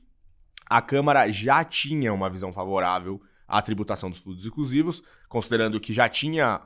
a 0.65 0.81
Câmara 0.81 1.31
já 1.31 1.63
tinha 1.63 2.11
uma 2.11 2.29
visão 2.29 2.51
favorável 2.51 3.21
à 3.47 3.61
tributação 3.61 4.09
dos 4.09 4.19
fundos 4.19 4.43
exclusivos, 4.43 5.03
considerando 5.27 5.79
que 5.79 5.93
já 5.93 6.09
tinha 6.09 6.61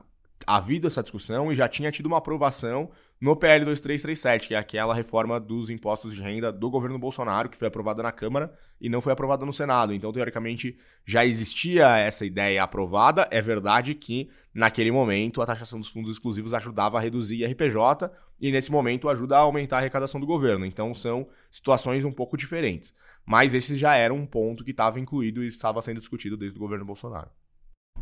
havido 0.46 0.88
essa 0.88 1.02
discussão 1.02 1.52
e 1.52 1.56
já 1.56 1.68
tinha 1.68 1.92
tido 1.92 2.06
uma 2.06 2.18
aprovação 2.18 2.90
no 3.20 3.36
PL 3.36 3.64
2337, 3.64 4.48
que 4.50 4.56
é 4.56 4.58
aquela 4.58 4.94
reforma 4.94 5.40
dos 5.40 5.70
impostos 5.70 6.14
de 6.14 6.22
renda 6.22 6.52
do 6.52 6.70
governo 6.70 7.00
Bolsonaro, 7.00 7.48
que 7.48 7.58
foi 7.58 7.70
aprovada 7.70 8.04
na 8.04 8.12
Câmara 8.12 8.54
e 8.82 8.90
não 8.90 9.00
foi 9.00 9.14
aprovada 9.14 9.46
no 9.46 9.54
Senado. 9.54 9.94
Então, 9.94 10.12
teoricamente, 10.12 10.78
já 11.06 11.26
existia 11.26 11.98
essa 11.98 12.26
ideia 12.26 12.62
aprovada. 12.62 13.28
É 13.32 13.42
verdade 13.42 13.96
que, 13.96 14.30
naquele 14.54 14.92
momento, 14.92 15.42
a 15.42 15.46
taxação 15.46 15.80
dos 15.80 15.88
fundos 15.88 16.12
exclusivos 16.12 16.54
ajudava 16.54 16.98
a 16.98 17.02
reduzir 17.02 17.46
RPJ 17.46 18.12
e, 18.44 18.52
nesse 18.52 18.70
momento, 18.70 19.08
ajuda 19.08 19.38
a 19.38 19.40
aumentar 19.40 19.78
a 19.78 19.80
arrecadação 19.80 20.20
do 20.20 20.28
governo. 20.28 20.66
Então, 20.66 20.94
são 20.94 21.26
situações 21.50 22.04
um 22.04 22.12
pouco 22.12 22.36
diferentes. 22.36 22.94
Mas 23.26 23.54
esse 23.54 23.78
já 23.78 23.96
era 23.96 24.14
um 24.14 24.26
ponto 24.26 24.66
que 24.66 24.72
estava 24.72 25.00
incluído 25.00 25.42
e 25.42 25.48
estava 25.48 25.82
sendo 25.82 26.02
discutido 26.02 26.36
desde 26.36 26.58
o 26.58 26.60
governo 26.60 26.84
Bolsonaro. 26.84 27.30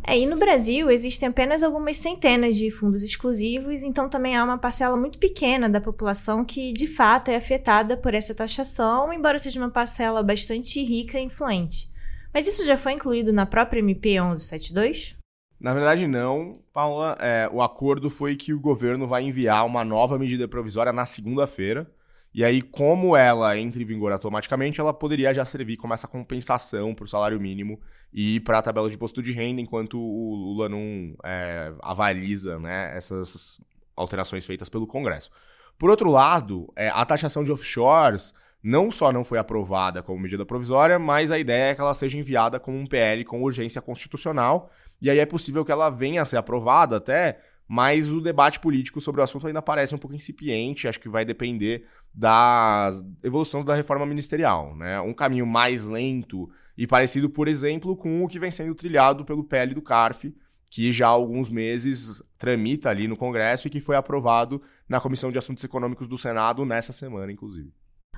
É, 0.03 0.17
e 0.17 0.25
no 0.25 0.35
Brasil 0.37 0.89
existem 0.89 1.29
apenas 1.29 1.61
algumas 1.61 1.97
centenas 1.97 2.57
de 2.57 2.71
fundos 2.71 3.03
exclusivos, 3.03 3.83
então 3.83 4.09
também 4.09 4.35
há 4.35 4.43
uma 4.43 4.57
parcela 4.57 4.97
muito 4.97 5.19
pequena 5.19 5.69
da 5.69 5.79
população 5.79 6.43
que 6.43 6.73
de 6.73 6.87
fato 6.87 7.29
é 7.29 7.35
afetada 7.35 7.95
por 7.95 8.15
essa 8.15 8.33
taxação, 8.33 9.13
embora 9.13 9.37
seja 9.37 9.59
uma 9.59 9.69
parcela 9.69 10.23
bastante 10.23 10.83
rica 10.83 11.19
e 11.19 11.25
influente. 11.25 11.87
Mas 12.33 12.47
isso 12.47 12.65
já 12.65 12.77
foi 12.77 12.93
incluído 12.93 13.31
na 13.31 13.45
própria 13.45 13.79
MP 13.79 14.19
1172? 14.19 15.20
Na 15.61 15.73
verdade, 15.73 16.07
não, 16.07 16.61
Paula. 16.73 17.15
É, 17.19 17.49
o 17.51 17.61
acordo 17.61 18.09
foi 18.09 18.35
que 18.35 18.53
o 18.53 18.59
governo 18.59 19.07
vai 19.07 19.23
enviar 19.23 19.65
uma 19.65 19.85
nova 19.85 20.17
medida 20.17 20.47
provisória 20.47 20.91
na 20.91 21.05
segunda-feira 21.05 21.87
e 22.33 22.45
aí, 22.45 22.61
como 22.61 23.15
ela 23.15 23.57
entra 23.57 23.81
em 23.81 23.85
vigor 23.85 24.13
automaticamente, 24.13 24.79
ela 24.79 24.93
poderia 24.93 25.33
já 25.33 25.43
servir 25.43 25.75
como 25.75 25.93
essa 25.93 26.07
compensação 26.07 26.95
para 26.95 27.03
o 27.03 27.07
salário 27.07 27.39
mínimo 27.41 27.79
e 28.13 28.39
para 28.39 28.59
a 28.59 28.61
tabela 28.61 28.87
de 28.89 28.95
imposto 28.95 29.21
de 29.21 29.33
renda, 29.33 29.59
enquanto 29.59 29.99
o 29.99 30.33
Lula 30.35 30.69
não 30.69 31.13
é, 31.25 31.73
avaliza 31.81 32.57
né, 32.57 32.95
essas 32.95 33.59
alterações 33.97 34.45
feitas 34.45 34.69
pelo 34.69 34.87
Congresso. 34.87 35.29
Por 35.77 35.89
outro 35.89 36.09
lado, 36.09 36.71
é, 36.73 36.87
a 36.87 37.05
taxação 37.05 37.43
de 37.43 37.51
offshores 37.51 38.33
não 38.63 38.91
só 38.91 39.11
não 39.11 39.25
foi 39.25 39.37
aprovada 39.37 40.01
como 40.01 40.21
medida 40.21 40.45
provisória, 40.45 40.97
mas 40.97 41.31
a 41.31 41.39
ideia 41.39 41.71
é 41.71 41.75
que 41.75 41.81
ela 41.81 41.93
seja 41.93 42.17
enviada 42.17 42.59
como 42.61 42.77
um 42.77 42.85
PL 42.85 43.25
com 43.25 43.41
urgência 43.41 43.81
constitucional, 43.81 44.69
e 45.01 45.09
aí 45.09 45.19
é 45.19 45.25
possível 45.25 45.65
que 45.65 45.71
ela 45.71 45.89
venha 45.89 46.21
a 46.21 46.25
ser 46.25 46.37
aprovada 46.37 46.97
até 46.97 47.39
mas 47.73 48.11
o 48.11 48.19
debate 48.19 48.59
político 48.59 48.99
sobre 48.99 49.21
o 49.21 49.23
assunto 49.23 49.47
ainda 49.47 49.61
parece 49.61 49.95
um 49.95 49.97
pouco 49.97 50.13
incipiente, 50.13 50.89
acho 50.89 50.99
que 50.99 51.07
vai 51.07 51.23
depender 51.23 51.85
da 52.13 52.89
evolução 53.23 53.63
da 53.63 53.73
reforma 53.73 54.05
ministerial, 54.05 54.75
né? 54.75 54.99
Um 54.99 55.13
caminho 55.13 55.47
mais 55.47 55.87
lento 55.87 56.49
e 56.77 56.85
parecido, 56.85 57.29
por 57.29 57.47
exemplo, 57.47 57.95
com 57.95 58.25
o 58.25 58.27
que 58.27 58.37
vem 58.37 58.51
sendo 58.51 58.75
trilhado 58.75 59.23
pelo 59.23 59.45
PL 59.45 59.73
do 59.73 59.81
CARF, 59.81 60.35
que 60.69 60.91
já 60.91 61.07
há 61.07 61.11
alguns 61.11 61.49
meses 61.49 62.21
tramita 62.37 62.89
ali 62.89 63.07
no 63.07 63.15
Congresso 63.15 63.69
e 63.69 63.71
que 63.71 63.79
foi 63.79 63.95
aprovado 63.95 64.61
na 64.85 64.99
Comissão 64.99 65.31
de 65.31 65.37
Assuntos 65.37 65.63
Econômicos 65.63 66.09
do 66.09 66.17
Senado 66.17 66.65
nessa 66.65 66.91
semana, 66.91 67.31
inclusive. 67.31 67.71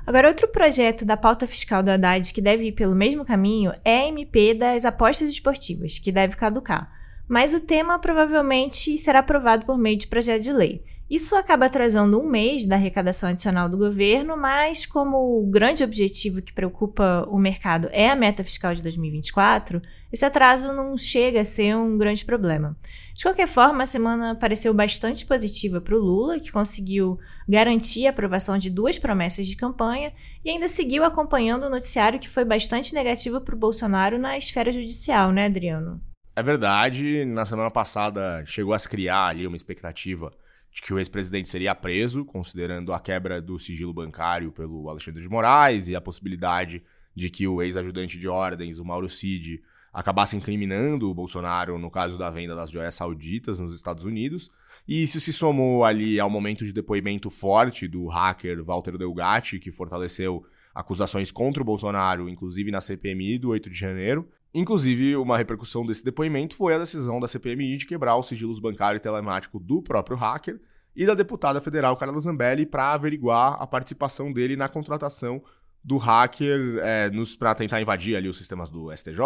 Agora, 0.06 0.28
outro 0.28 0.48
projeto 0.48 1.06
da 1.06 1.16
pauta 1.16 1.48
fiscal 1.48 1.82
do 1.82 1.90
Haddad 1.90 2.34
que 2.34 2.42
deve 2.42 2.66
ir 2.66 2.72
pelo 2.74 2.96
mesmo 2.96 3.24
caminho 3.24 3.72
é 3.84 4.00
a 4.00 4.08
MP 4.08 4.54
das 4.54 4.84
apostas 4.86 5.30
esportivas, 5.30 5.98
que 5.98 6.12
deve 6.12 6.36
caducar 6.36 6.92
mas 7.28 7.54
o 7.54 7.60
tema 7.60 8.00
provavelmente 8.00 8.98
será 8.98 9.20
aprovado 9.20 9.66
por 9.66 9.78
meio 9.78 9.98
de 9.98 10.08
projeto 10.08 10.44
de 10.44 10.54
lei. 10.54 10.84
Isso 11.14 11.36
acaba 11.36 11.68
atrasando 11.68 12.20
um 12.20 12.28
mês 12.28 12.66
da 12.66 12.76
arrecadação 12.76 13.30
adicional 13.30 13.70
do 13.70 13.78
governo, 13.78 14.36
mas 14.36 14.84
como 14.84 15.40
o 15.40 15.46
grande 15.46 15.84
objetivo 15.84 16.42
que 16.42 16.52
preocupa 16.52 17.24
o 17.30 17.38
mercado 17.38 17.88
é 17.92 18.10
a 18.10 18.16
meta 18.16 18.44
fiscal 18.44 18.74
de 18.74 18.82
2024, 18.82 19.80
esse 20.12 20.26
atraso 20.26 20.74
não 20.74 20.98
chega 20.98 21.42
a 21.42 21.46
ser 21.46 21.76
um 21.76 22.00
grande 22.00 22.26
problema. 22.26 22.76
De 23.14 23.22
qualquer 23.22 23.48
forma, 23.48 23.84
a 23.84 23.86
semana 23.86 24.34
pareceu 24.34 24.74
bastante 24.74 25.24
positiva 25.24 25.80
para 25.80 25.94
o 25.94 26.00
Lula, 26.00 26.40
que 26.40 26.52
conseguiu 26.52 27.20
garantir 27.48 28.08
a 28.08 28.10
aprovação 28.10 28.58
de 28.58 28.72
duas 28.72 28.98
promessas 28.98 29.46
de 29.46 29.56
campanha 29.56 30.12
e 30.44 30.50
ainda 30.50 30.68
seguiu 30.68 31.04
acompanhando 31.04 31.68
o 31.68 31.70
noticiário 31.70 32.20
que 32.20 32.28
foi 32.28 32.44
bastante 32.44 32.92
negativo 32.92 33.40
para 33.40 33.54
o 33.54 33.60
Bolsonaro 33.60 34.18
na 34.18 34.36
esfera 34.36 34.72
judicial, 34.72 35.32
né, 35.32 35.46
Adriano? 35.46 36.02
É 36.36 36.42
verdade, 36.42 37.24
na 37.24 37.46
semana 37.46 37.70
passada 37.70 38.44
chegou 38.48 38.74
a 38.74 38.80
se 38.80 38.90
criar 38.90 39.28
ali 39.28 39.46
uma 39.46 39.56
expectativa 39.56 40.34
de 40.74 40.82
que 40.82 40.94
o 40.94 40.98
ex-presidente 40.98 41.50
seria 41.50 41.76
preso, 41.76 42.26
considerando 42.26 42.92
a 42.92 43.00
quebra 43.00 43.40
do 43.40 43.60
sigilo 43.60 43.94
bancário 43.94 44.52
pelo 44.52 44.90
Alexandre 44.90 45.22
de 45.22 45.30
Moraes 45.30 45.88
e 45.88 45.96
a 45.96 46.02
possibilidade 46.02 46.84
de 47.16 47.30
que 47.30 47.48
o 47.48 47.62
ex-ajudante 47.62 48.18
de 48.18 48.28
ordens, 48.28 48.80
o 48.80 48.86
Mauro 48.86 49.08
Cid, 49.08 49.62
acabasse 49.94 50.36
incriminando 50.36 51.08
o 51.08 51.14
Bolsonaro 51.14 51.78
no 51.78 51.92
caso 51.92 52.18
da 52.18 52.32
venda 52.32 52.56
das 52.56 52.72
joias 52.72 52.96
sauditas 52.96 53.60
nos 53.60 53.76
Estados 53.76 54.04
Unidos. 54.04 54.50
E 54.88 55.04
isso 55.04 55.20
se 55.20 55.32
somou 55.32 55.86
ali 55.86 56.20
ao 56.20 56.30
momento 56.30 56.66
de 56.66 56.74
depoimento 56.74 57.30
forte 57.30 57.88
do 57.88 58.08
hacker 58.08 58.64
Walter 58.64 58.98
Delgatti, 58.98 59.60
que 59.60 59.72
fortaleceu 59.72 60.44
acusações 60.74 61.32
contra 61.32 61.62
o 61.62 61.66
Bolsonaro, 61.66 62.28
inclusive 62.28 62.72
na 62.72 62.82
CPMI 62.82 63.38
do 63.38 63.50
8 63.50 63.70
de 63.70 63.78
janeiro, 63.78 64.28
Inclusive, 64.54 65.16
uma 65.16 65.38
repercussão 65.38 65.86
desse 65.86 66.04
depoimento 66.04 66.56
foi 66.56 66.76
a 66.76 66.80
decisão 66.80 67.20
da 67.20 67.28
CPMI 67.28 67.78
de 67.78 67.88
quebrar 67.88 68.18
os 68.18 68.28
sigilos 68.28 68.60
bancário 68.60 68.98
e 68.98 69.00
telemático 69.00 69.60
do 69.60 69.82
próprio 69.82 70.16
hacker 70.16 70.62
e 70.96 71.06
da 71.06 71.16
deputada 71.16 71.60
federal 71.60 71.98
Carla 71.98 72.20
Zambelli 72.20 72.66
para 72.66 72.94
averiguar 72.94 73.58
a 73.60 73.66
participação 73.66 74.32
dele 74.32 74.56
na 74.56 74.70
contratação 74.70 75.42
do 75.84 75.98
hacker 75.98 76.80
é, 76.82 77.12
para 77.38 77.56
tentar 77.56 77.82
invadir 77.82 78.16
ali 78.16 78.30
os 78.30 78.38
sistemas 78.38 78.70
do 78.70 78.96
STJ, 78.96 79.20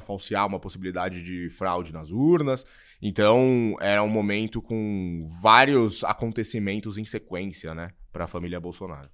falsear 0.00 0.46
uma 0.46 0.60
possibilidade 0.60 1.24
de 1.24 1.48
fraude 1.50 1.92
nas 1.92 2.12
urnas. 2.12 2.64
Então, 3.02 3.74
era 3.80 4.02
um 4.02 4.08
momento 4.08 4.62
com 4.62 5.24
vários 5.42 6.04
acontecimentos 6.04 6.98
em 6.98 7.04
sequência, 7.04 7.74
né, 7.74 7.90
para 8.12 8.24
a 8.24 8.28
família 8.28 8.60
Bolsonaro. 8.60 9.08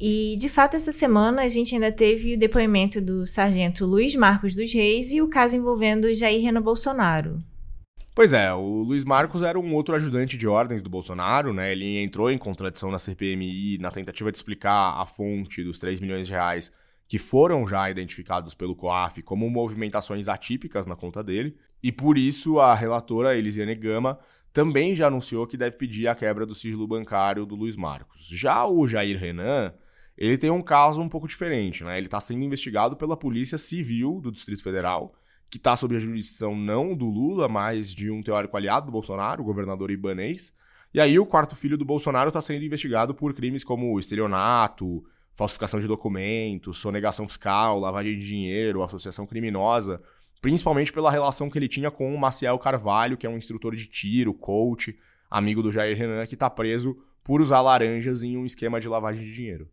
E, 0.00 0.36
de 0.38 0.48
fato, 0.48 0.76
essa 0.76 0.92
semana 0.92 1.42
a 1.42 1.48
gente 1.48 1.74
ainda 1.74 1.90
teve 1.90 2.34
o 2.34 2.38
depoimento 2.38 3.00
do 3.00 3.26
sargento 3.26 3.84
Luiz 3.84 4.14
Marcos 4.14 4.54
dos 4.54 4.72
Reis 4.72 5.12
e 5.12 5.20
o 5.20 5.28
caso 5.28 5.56
envolvendo 5.56 6.12
Jair 6.14 6.40
Renan 6.42 6.62
Bolsonaro. 6.62 7.38
Pois 8.14 8.32
é, 8.32 8.52
o 8.52 8.82
Luiz 8.82 9.04
Marcos 9.04 9.42
era 9.42 9.58
um 9.58 9.74
outro 9.74 9.94
ajudante 9.94 10.36
de 10.36 10.46
ordens 10.46 10.82
do 10.82 10.90
Bolsonaro, 10.90 11.52
né? 11.52 11.70
Ele 11.70 11.98
entrou 11.98 12.30
em 12.30 12.38
contradição 12.38 12.90
na 12.90 12.98
CPMI 12.98 13.78
na 13.78 13.90
tentativa 13.92 14.32
de 14.32 14.38
explicar 14.38 15.00
a 15.00 15.06
fonte 15.06 15.62
dos 15.62 15.78
3 15.78 16.00
milhões 16.00 16.26
de 16.26 16.32
reais 16.32 16.72
que 17.06 17.16
foram 17.16 17.66
já 17.66 17.90
identificados 17.90 18.54
pelo 18.54 18.76
COAF 18.76 19.22
como 19.22 19.48
movimentações 19.48 20.28
atípicas 20.28 20.84
na 20.84 20.94
conta 20.94 21.22
dele. 21.22 21.56
E 21.82 21.90
por 21.90 22.18
isso 22.18 22.58
a 22.60 22.74
relatora 22.74 23.36
Elisiane 23.36 23.74
Gama 23.74 24.18
também 24.52 24.94
já 24.94 25.06
anunciou 25.06 25.46
que 25.46 25.56
deve 25.56 25.76
pedir 25.76 26.08
a 26.08 26.14
quebra 26.14 26.44
do 26.44 26.54
sigilo 26.54 26.86
bancário 26.86 27.46
do 27.46 27.54
Luiz 27.54 27.76
Marcos. 27.76 28.28
Já 28.28 28.66
o 28.66 28.86
Jair 28.88 29.16
Renan, 29.16 29.72
ele 30.26 30.36
tem 30.36 30.50
um 30.50 30.60
caso 30.60 31.00
um 31.00 31.08
pouco 31.08 31.28
diferente, 31.28 31.84
né? 31.84 31.96
Ele 31.96 32.06
está 32.06 32.18
sendo 32.18 32.42
investigado 32.42 32.96
pela 32.96 33.16
Polícia 33.16 33.56
Civil 33.56 34.20
do 34.20 34.32
Distrito 34.32 34.62
Federal, 34.62 35.14
que 35.48 35.58
está 35.58 35.76
sob 35.76 35.94
a 35.94 35.98
jurisdição 35.98 36.56
não 36.56 36.94
do 36.94 37.06
Lula, 37.06 37.48
mas 37.48 37.94
de 37.94 38.10
um 38.10 38.22
teórico 38.22 38.56
aliado 38.56 38.86
do 38.86 38.92
Bolsonaro, 38.92 39.42
o 39.42 39.46
governador 39.46 39.90
Ibanês. 39.90 40.52
E 40.92 41.00
aí 41.00 41.18
o 41.18 41.26
quarto 41.26 41.54
filho 41.54 41.78
do 41.78 41.84
Bolsonaro 41.84 42.28
está 42.28 42.40
sendo 42.40 42.64
investigado 42.64 43.14
por 43.14 43.32
crimes 43.32 43.62
como 43.62 43.98
estelionato, 43.98 45.04
falsificação 45.34 45.78
de 45.78 45.86
documentos, 45.86 46.78
sonegação 46.78 47.28
fiscal, 47.28 47.78
lavagem 47.78 48.18
de 48.18 48.26
dinheiro, 48.26 48.82
associação 48.82 49.24
criminosa, 49.24 50.02
principalmente 50.40 50.92
pela 50.92 51.12
relação 51.12 51.48
que 51.48 51.56
ele 51.56 51.68
tinha 51.68 51.92
com 51.92 52.12
o 52.12 52.18
Maciel 52.18 52.58
Carvalho, 52.58 53.16
que 53.16 53.26
é 53.26 53.30
um 53.30 53.36
instrutor 53.36 53.76
de 53.76 53.86
tiro, 53.86 54.34
coach, 54.34 54.98
amigo 55.30 55.62
do 55.62 55.70
Jair 55.70 55.96
Renan, 55.96 56.26
que 56.26 56.34
está 56.34 56.50
preso 56.50 56.96
por 57.22 57.40
usar 57.40 57.60
laranjas 57.60 58.24
em 58.24 58.36
um 58.36 58.44
esquema 58.44 58.80
de 58.80 58.88
lavagem 58.88 59.24
de 59.24 59.32
dinheiro. 59.32 59.68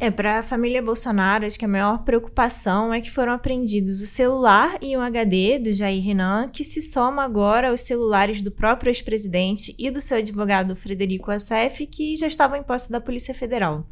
É, 0.00 0.12
para 0.12 0.38
a 0.38 0.42
família 0.44 0.80
Bolsonaro, 0.80 1.44
acho 1.44 1.58
que 1.58 1.64
a 1.64 1.68
maior 1.68 2.04
preocupação 2.04 2.94
é 2.94 3.00
que 3.00 3.10
foram 3.10 3.32
apreendidos 3.32 4.00
o 4.00 4.06
celular 4.06 4.78
e 4.80 4.96
um 4.96 5.00
HD 5.00 5.58
do 5.58 5.72
Jair 5.72 6.00
Renan, 6.00 6.48
que 6.48 6.62
se 6.62 6.80
soma 6.80 7.24
agora 7.24 7.70
aos 7.70 7.80
celulares 7.80 8.40
do 8.40 8.52
próprio 8.52 8.90
ex-presidente 8.90 9.74
e 9.76 9.90
do 9.90 10.00
seu 10.00 10.18
advogado 10.18 10.76
Frederico 10.76 11.32
Assef, 11.32 11.84
que 11.84 12.14
já 12.14 12.28
estavam 12.28 12.56
em 12.56 12.62
posse 12.62 12.92
da 12.92 13.00
Polícia 13.00 13.34
Federal. 13.34 13.88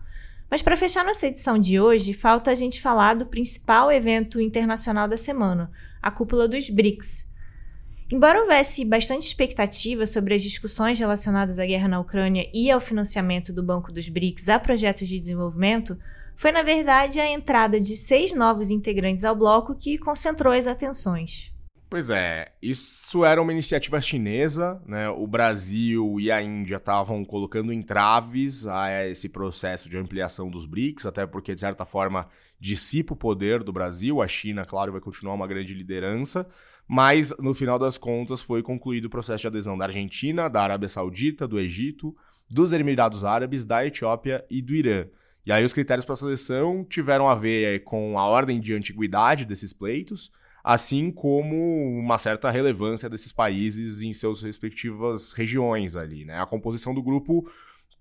Mas 0.48 0.62
para 0.62 0.76
fechar 0.76 1.04
nossa 1.04 1.26
edição 1.26 1.58
de 1.58 1.80
hoje, 1.80 2.12
falta 2.12 2.52
a 2.52 2.54
gente 2.54 2.80
falar 2.80 3.16
do 3.16 3.26
principal 3.26 3.90
evento 3.90 4.40
internacional 4.40 5.08
da 5.08 5.16
semana, 5.16 5.72
a 6.00 6.08
cúpula 6.12 6.46
dos 6.46 6.70
BRICS. 6.70 7.26
Embora 8.08 8.40
houvesse 8.40 8.84
bastante 8.84 9.26
expectativa 9.26 10.06
sobre 10.06 10.32
as 10.32 10.42
discussões 10.42 10.96
relacionadas 10.96 11.58
à 11.58 11.66
guerra 11.66 11.88
na 11.88 11.98
Ucrânia 11.98 12.48
e 12.54 12.70
ao 12.70 12.78
financiamento 12.78 13.52
do 13.52 13.64
Banco 13.64 13.90
dos 13.90 14.08
BRICS 14.08 14.48
a 14.48 14.60
projetos 14.60 15.08
de 15.08 15.18
desenvolvimento, 15.18 15.98
foi 16.36 16.52
na 16.52 16.62
verdade 16.62 17.18
a 17.18 17.28
entrada 17.28 17.80
de 17.80 17.96
seis 17.96 18.32
novos 18.32 18.70
integrantes 18.70 19.25
ao 19.25 19.34
bloco 19.34 19.75
que 19.75 19.98
concentrou 19.98 20.52
as 20.52 20.68
atenções. 20.68 21.52
Pois 21.88 22.10
é, 22.10 22.52
isso 22.60 23.25
era 23.25 23.40
uma 23.40 23.52
iniciativa 23.52 24.00
chinesa, 24.00 24.82
né? 24.86 25.08
O 25.08 25.26
Brasil 25.26 26.18
e 26.20 26.32
a 26.32 26.42
Índia 26.42 26.76
estavam 26.76 27.25
colocando 27.25 27.72
entraves 27.72 28.66
a 28.66 29.06
esse 29.08 29.28
processo 29.28 29.88
de 29.88 29.96
ampliação 29.96 30.50
dos 30.50 30.66
BRICS, 30.66 31.06
até 31.06 31.26
porque, 31.26 31.54
de 31.54 31.60
certa 31.60 31.84
forma, 31.84 32.28
dissipa 32.58 33.14
o 33.14 33.16
poder 33.16 33.62
do 33.62 33.72
Brasil. 33.72 34.20
A 34.20 34.26
China, 34.26 34.64
claro, 34.64 34.92
vai 34.92 35.00
continuar 35.00 35.34
uma 35.34 35.46
grande 35.46 35.75
liderança, 35.75 36.46
mas 36.88 37.34
no 37.38 37.54
final 37.54 37.78
das 37.78 37.98
contas 37.98 38.40
foi 38.40 38.62
concluído 38.62 39.06
o 39.06 39.10
processo 39.10 39.42
de 39.42 39.46
adesão 39.48 39.76
da 39.76 39.86
Argentina, 39.86 40.48
da 40.48 40.62
Arábia 40.62 40.88
Saudita, 40.88 41.46
do 41.46 41.58
Egito, 41.58 42.16
dos 42.48 42.72
Emirados 42.72 43.24
Árabes, 43.24 43.64
da 43.64 43.84
Etiópia 43.84 44.44
e 44.48 44.62
do 44.62 44.74
Irã. 44.74 45.06
E 45.44 45.52
aí 45.52 45.64
os 45.64 45.72
critérios 45.72 46.04
para 46.04 46.16
seleção 46.16 46.84
tiveram 46.84 47.28
a 47.28 47.34
ver 47.34 47.84
com 47.84 48.18
a 48.18 48.26
ordem 48.26 48.60
de 48.60 48.74
antiguidade 48.74 49.44
desses 49.44 49.72
pleitos 49.72 50.30
assim 50.66 51.12
como 51.12 51.96
uma 51.96 52.18
certa 52.18 52.50
relevância 52.50 53.08
desses 53.08 53.30
países 53.30 54.02
em 54.02 54.12
suas 54.12 54.42
respectivas 54.42 55.32
regiões 55.32 55.94
ali, 55.94 56.24
né? 56.24 56.42
A 56.42 56.46
composição 56.46 56.92
do 56.92 57.00
grupo 57.00 57.48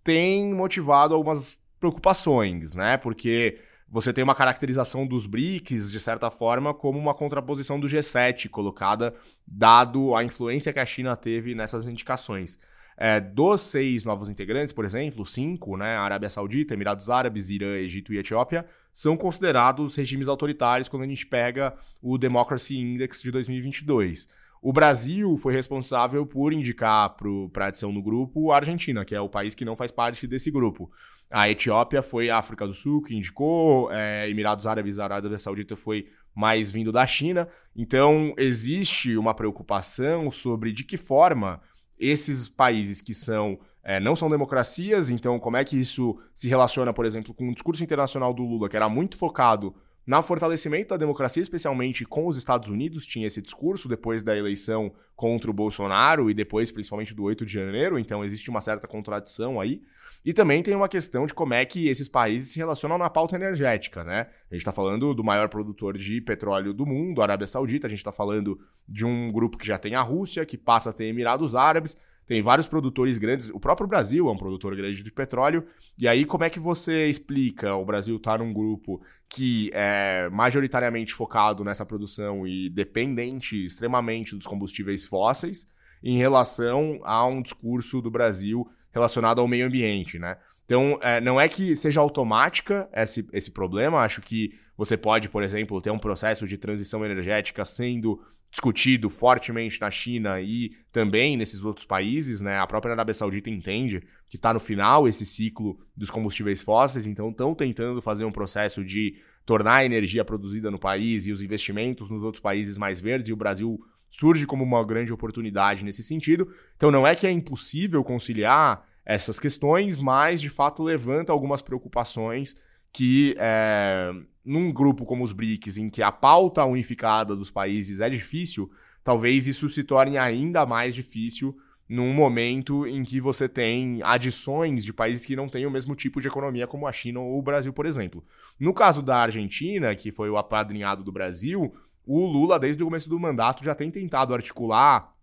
tem 0.03 0.51
motivado 0.51 1.13
algumas 1.13 1.59
preocupações, 1.79 2.73
né? 2.73 2.97
Porque 2.97 3.59
você 3.87 4.11
tem 4.11 4.23
uma 4.23 4.35
caracterização 4.35 5.05
dos 5.05 5.25
BRICS, 5.25 5.91
de 5.91 5.99
certa 5.99 6.31
forma, 6.31 6.73
como 6.73 6.97
uma 6.97 7.13
contraposição 7.13 7.79
do 7.79 7.87
G7, 7.87 8.49
colocada 8.49 9.13
dado 9.47 10.15
a 10.15 10.23
influência 10.23 10.73
que 10.73 10.79
a 10.79 10.85
China 10.85 11.15
teve 11.15 11.53
nessas 11.53 11.87
indicações. 11.87 12.59
É, 12.97 13.19
dos 13.19 13.61
seis 13.61 14.05
novos 14.05 14.29
integrantes, 14.29 14.73
por 14.73 14.85
exemplo, 14.85 15.25
cinco, 15.25 15.75
né, 15.75 15.97
Arábia 15.97 16.29
Saudita, 16.29 16.73
Emirados 16.73 17.09
Árabes, 17.09 17.49
Irã, 17.49 17.75
Egito 17.75 18.13
e 18.13 18.17
Etiópia, 18.17 18.65
são 18.91 19.17
considerados 19.17 19.95
regimes 19.95 20.29
autoritários 20.29 20.87
quando 20.87 21.03
a 21.03 21.07
gente 21.07 21.25
pega 21.25 21.75
o 22.01 22.17
Democracy 22.17 22.77
Index 22.77 23.21
de 23.21 23.31
2022. 23.31 24.29
O 24.65 24.73
Brasil 24.73 25.37
foi 25.37 25.53
responsável 25.53 26.25
por 26.25 26.51
indicar 26.51 27.15
para 27.53 27.67
adição 27.67 27.91
no 27.91 28.01
grupo 28.01 28.49
a 28.49 28.55
Argentina, 28.55 29.05
que 29.05 29.13
é 29.13 29.21
o 29.21 29.29
país 29.29 29.53
que 29.53 29.63
não 29.63 29.75
faz 29.75 29.91
parte 29.91 30.25
desse 30.25 30.49
grupo. 30.49 30.89
A 31.29 31.47
Etiópia 31.47 32.01
foi 32.01 32.31
a 32.31 32.39
África 32.39 32.65
do 32.65 32.73
Sul 32.73 33.03
que 33.03 33.15
indicou, 33.15 33.91
é, 33.91 34.27
Emirados 34.27 34.65
Árabes 34.65 34.97
Arábia 34.97 35.37
Saudita 35.37 35.75
foi 35.75 36.07
mais 36.33 36.71
vindo 36.71 36.91
da 36.91 37.05
China. 37.05 37.47
Então, 37.75 38.33
existe 38.39 39.15
uma 39.15 39.35
preocupação 39.35 40.31
sobre 40.31 40.73
de 40.73 40.83
que 40.83 40.97
forma 40.97 41.61
esses 41.99 42.49
países 42.49 43.03
que 43.03 43.13
são 43.13 43.59
é, 43.83 43.99
não 43.99 44.15
são 44.15 44.31
democracias, 44.31 45.11
então 45.11 45.39
como 45.39 45.57
é 45.57 45.63
que 45.63 45.79
isso 45.79 46.19
se 46.33 46.49
relaciona, 46.49 46.91
por 46.91 47.05
exemplo, 47.05 47.35
com 47.35 47.49
o 47.49 47.53
discurso 47.53 47.83
internacional 47.83 48.33
do 48.33 48.41
Lula, 48.41 48.67
que 48.67 48.75
era 48.75 48.89
muito 48.89 49.15
focado 49.15 49.75
no 50.05 50.21
fortalecimento 50.21 50.89
da 50.89 50.97
democracia, 50.97 51.41
especialmente 51.41 52.05
com 52.05 52.27
os 52.27 52.37
Estados 52.37 52.69
Unidos, 52.69 53.07
tinha 53.07 53.25
esse 53.25 53.41
discurso 53.41 53.89
depois 53.89 54.23
da 54.23 54.37
eleição 54.37 54.93
contra 55.15 55.49
o 55.49 55.53
Bolsonaro 55.53 56.29
e 56.29 56.33
depois, 56.33 56.71
principalmente, 56.71 57.13
do 57.13 57.23
8 57.23 57.45
de 57.45 57.53
janeiro, 57.53 57.97
então 57.97 58.23
existe 58.23 58.49
uma 58.49 58.61
certa 58.61 58.87
contradição 58.87 59.59
aí. 59.59 59.81
E 60.23 60.33
também 60.33 60.63
tem 60.63 60.75
uma 60.75 60.89
questão 60.89 61.25
de 61.25 61.33
como 61.33 61.53
é 61.53 61.63
que 61.65 61.87
esses 61.87 62.09
países 62.09 62.51
se 62.51 62.57
relacionam 62.57 62.97
na 62.97 63.09
pauta 63.09 63.35
energética, 63.35 64.03
né? 64.03 64.27
A 64.49 64.55
gente 64.55 64.61
está 64.61 64.71
falando 64.71 65.13
do 65.13 65.23
maior 65.23 65.49
produtor 65.49 65.97
de 65.97 66.19
petróleo 66.19 66.73
do 66.73 66.85
mundo, 66.85 67.21
a 67.21 67.25
Arábia 67.25 67.45
Saudita, 67.45 67.85
a 67.85 67.89
gente 67.89 67.99
está 67.99 68.11
falando 68.11 68.59
de 68.87 69.05
um 69.05 69.31
grupo 69.31 69.57
que 69.57 69.67
já 69.67 69.77
tem 69.77 69.93
a 69.93 70.01
Rússia, 70.01 70.45
que 70.45 70.57
passa 70.57 70.89
a 70.89 70.93
ter 70.93 71.05
Emirados 71.05 71.55
Árabes, 71.55 71.95
tem 72.27 72.41
vários 72.41 72.67
produtores 72.67 73.17
grandes, 73.17 73.49
o 73.49 73.59
próprio 73.59 73.87
Brasil 73.87 74.27
é 74.27 74.31
um 74.31 74.37
produtor 74.37 74.75
grande 74.75 75.03
de 75.03 75.11
petróleo, 75.11 75.65
e 75.99 76.07
aí 76.07 76.25
como 76.25 76.43
é 76.43 76.49
que 76.49 76.59
você 76.59 77.07
explica 77.07 77.75
o 77.75 77.85
Brasil 77.85 78.15
estar 78.15 78.37
tá 78.37 78.43
num 78.43 78.53
grupo 78.53 79.01
que 79.29 79.69
é 79.73 80.29
majoritariamente 80.31 81.13
focado 81.13 81.63
nessa 81.63 81.85
produção 81.85 82.47
e 82.47 82.69
dependente 82.69 83.65
extremamente 83.65 84.35
dos 84.35 84.47
combustíveis 84.47 85.05
fósseis, 85.05 85.67
em 86.03 86.17
relação 86.17 86.99
a 87.03 87.25
um 87.25 87.41
discurso 87.41 88.01
do 88.01 88.11
Brasil 88.11 88.67
relacionado 88.91 89.41
ao 89.41 89.47
meio 89.47 89.67
ambiente, 89.67 90.17
né? 90.19 90.37
Então, 90.65 90.97
é, 91.01 91.21
não 91.21 91.39
é 91.39 91.47
que 91.47 91.75
seja 91.75 91.99
automática 91.99 92.89
esse, 92.93 93.27
esse 93.33 93.51
problema, 93.51 93.99
acho 93.99 94.21
que 94.21 94.51
você 94.77 94.97
pode, 94.97 95.29
por 95.29 95.43
exemplo, 95.43 95.79
ter 95.81 95.91
um 95.91 95.99
processo 95.99 96.47
de 96.47 96.57
transição 96.57 97.05
energética 97.05 97.63
sendo 97.63 98.21
discutido 98.55 99.09
fortemente 99.09 99.81
na 99.81 99.91
China 99.91 100.39
e 100.39 100.71
também 100.89 101.35
nesses 101.35 101.65
outros 101.65 101.85
países, 101.85 102.39
né? 102.39 102.57
A 102.57 102.65
própria 102.65 102.93
Arábia 102.93 103.13
Saudita 103.13 103.49
entende 103.49 104.01
que 104.29 104.37
está 104.37 104.53
no 104.53 104.61
final 104.61 105.09
esse 105.09 105.25
ciclo 105.25 105.77
dos 105.93 106.09
combustíveis 106.09 106.63
fósseis, 106.63 107.05
então 107.05 107.31
estão 107.31 107.53
tentando 107.53 108.01
fazer 108.01 108.23
um 108.23 108.31
processo 108.31 108.81
de 108.81 109.17
tornar 109.45 109.75
a 109.75 109.85
energia 109.85 110.23
produzida 110.23 110.71
no 110.71 110.79
país 110.79 111.27
e 111.27 111.33
os 111.33 111.41
investimentos 111.41 112.09
nos 112.09 112.23
outros 112.23 112.41
países 112.41 112.77
mais 112.77 112.97
verdes, 113.01 113.27
e 113.27 113.33
o 113.33 113.37
Brasil 113.37 113.77
surge 114.09 114.45
como 114.45 114.63
uma 114.63 114.85
grande 114.85 115.11
oportunidade 115.11 115.83
nesse 115.83 116.01
sentido. 116.01 116.49
Então 116.77 116.89
não 116.89 117.05
é 117.05 117.13
que 117.13 117.27
é 117.27 117.31
impossível 117.31 118.05
conciliar 118.05 118.87
essas 119.05 119.37
questões, 119.37 119.97
mas 119.97 120.39
de 120.39 120.49
fato 120.49 120.81
levanta 120.81 121.33
algumas 121.33 121.61
preocupações 121.61 122.55
que 122.95 123.35
é, 123.37 124.09
num 124.45 124.71
grupo 124.71 125.03
como 125.03 125.21
os 125.21 125.33
BRICS, 125.33 125.77
em 125.77 125.89
que 125.89 126.01
a 126.01 126.13
pauta 126.13 126.63
unificada 126.63 127.35
dos 127.35 127.51
países 127.51 127.99
é 127.99 128.09
difícil, 128.09 128.71
talvez 129.03 129.47
isso 129.47 129.67
se 129.67 129.83
torne 129.83 130.17
ainda 130.17 130.65
mais 130.65 130.95
difícil 130.95 131.57
num 131.89 132.13
momento 132.13 132.87
em 132.87 133.03
que 133.03 133.19
você 133.19 133.49
tem 133.49 133.99
adições 134.01 134.85
de 134.85 134.93
países 134.93 135.25
que 135.25 135.35
não 135.35 135.49
têm 135.49 135.65
o 135.65 135.71
mesmo 135.71 135.93
tipo 135.93 136.21
de 136.21 136.29
economia 136.29 136.67
como 136.67 136.87
a 136.87 136.91
China 136.93 137.19
ou 137.19 137.37
o 137.37 137.41
Brasil, 137.41 137.73
por 137.73 137.85
exemplo. 137.85 138.23
No 138.57 138.73
caso 138.73 139.01
da 139.01 139.17
Argentina, 139.17 139.93
que 139.93 140.09
foi 140.09 140.29
o 140.29 140.37
apadrinhado 140.37 141.03
do 141.03 141.11
Brasil, 141.11 141.75
o 142.05 142.25
Lula, 142.25 142.57
desde 142.57 142.81
o 142.81 142.85
começo 142.85 143.09
do 143.09 143.19
mandato, 143.19 143.61
já 143.61 143.75
tem 143.75 143.91
tentado 143.91 144.33
articular 144.33 145.13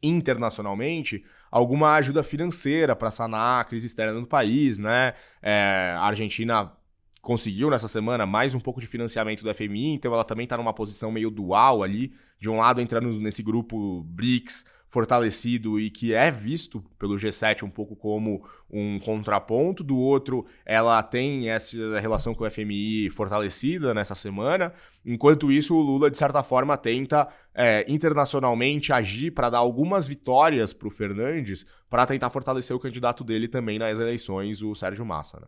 internacionalmente 0.00 1.24
alguma 1.50 1.94
ajuda 1.94 2.22
financeira 2.22 2.94
para 2.94 3.10
sanar 3.10 3.62
a 3.62 3.64
crise 3.64 3.88
externa 3.88 4.20
do 4.20 4.28
país, 4.28 4.78
né? 4.78 5.14
É, 5.42 5.92
a 5.98 6.04
Argentina 6.04 6.72
conseguiu 7.24 7.70
nessa 7.70 7.88
semana 7.88 8.26
mais 8.26 8.54
um 8.54 8.60
pouco 8.60 8.80
de 8.80 8.86
financiamento 8.86 9.42
do 9.42 9.52
FMI, 9.52 9.94
então 9.94 10.12
ela 10.12 10.24
também 10.24 10.44
está 10.44 10.56
numa 10.56 10.74
posição 10.74 11.10
meio 11.10 11.30
dual 11.30 11.82
ali, 11.82 12.12
de 12.38 12.50
um 12.50 12.58
lado 12.58 12.80
entrando 12.80 13.10
nesse 13.18 13.42
grupo 13.42 14.04
BRICS 14.04 14.64
fortalecido 14.90 15.80
e 15.80 15.90
que 15.90 16.14
é 16.14 16.30
visto 16.30 16.84
pelo 16.98 17.16
G7 17.16 17.64
um 17.64 17.70
pouco 17.70 17.96
como 17.96 18.46
um 18.70 19.00
contraponto, 19.00 19.82
do 19.82 19.96
outro 19.96 20.46
ela 20.64 21.02
tem 21.02 21.48
essa 21.48 21.98
relação 21.98 22.32
com 22.32 22.44
o 22.44 22.50
FMI 22.50 23.10
fortalecida 23.10 23.92
nessa 23.92 24.14
semana, 24.14 24.72
enquanto 25.04 25.50
isso 25.50 25.74
o 25.74 25.80
Lula 25.80 26.10
de 26.10 26.18
certa 26.18 26.44
forma 26.44 26.76
tenta 26.76 27.26
é, 27.52 27.84
internacionalmente 27.88 28.92
agir 28.92 29.32
para 29.32 29.50
dar 29.50 29.58
algumas 29.58 30.06
vitórias 30.06 30.72
para 30.72 30.86
o 30.86 30.90
Fernandes 30.92 31.66
para 31.90 32.06
tentar 32.06 32.30
fortalecer 32.30 32.76
o 32.76 32.80
candidato 32.80 33.24
dele 33.24 33.48
também 33.48 33.78
nas 33.78 33.98
eleições, 33.98 34.62
o 34.62 34.74
Sérgio 34.74 35.04
Massa. 35.04 35.40
Né? 35.40 35.46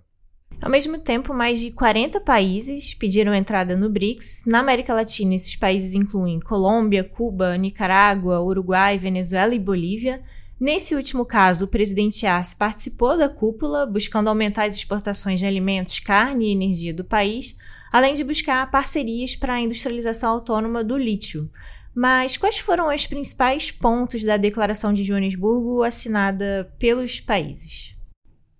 Ao 0.60 0.70
mesmo 0.70 0.98
tempo, 0.98 1.34
mais 1.34 1.60
de 1.60 1.70
40 1.70 2.18
países 2.20 2.94
pediram 2.94 3.34
entrada 3.34 3.76
no 3.76 3.90
BRICS. 3.90 4.42
Na 4.46 4.60
América 4.60 4.94
Latina, 4.94 5.34
esses 5.34 5.54
países 5.54 5.94
incluem 5.94 6.40
Colômbia, 6.40 7.04
Cuba, 7.04 7.56
Nicarágua, 7.56 8.40
Uruguai, 8.40 8.96
Venezuela 8.96 9.54
e 9.54 9.58
Bolívia. 9.58 10.22
Nesse 10.58 10.94
último 10.94 11.26
caso, 11.26 11.66
o 11.66 11.68
presidente 11.68 12.26
Arce 12.26 12.56
participou 12.56 13.18
da 13.18 13.28
cúpula, 13.28 13.84
buscando 13.84 14.28
aumentar 14.28 14.64
as 14.64 14.74
exportações 14.74 15.38
de 15.38 15.46
alimentos, 15.46 16.00
carne 16.00 16.48
e 16.48 16.52
energia 16.52 16.94
do 16.94 17.04
país, 17.04 17.58
além 17.92 18.14
de 18.14 18.24
buscar 18.24 18.70
parcerias 18.70 19.36
para 19.36 19.54
a 19.54 19.60
industrialização 19.60 20.30
autônoma 20.32 20.82
do 20.82 20.96
lítio. 20.96 21.50
Mas 21.94 22.38
quais 22.38 22.58
foram 22.58 22.92
os 22.92 23.06
principais 23.06 23.70
pontos 23.70 24.24
da 24.24 24.38
Declaração 24.38 24.92
de 24.92 25.04
Joanesburgo 25.04 25.82
assinada 25.82 26.72
pelos 26.78 27.20
países? 27.20 27.95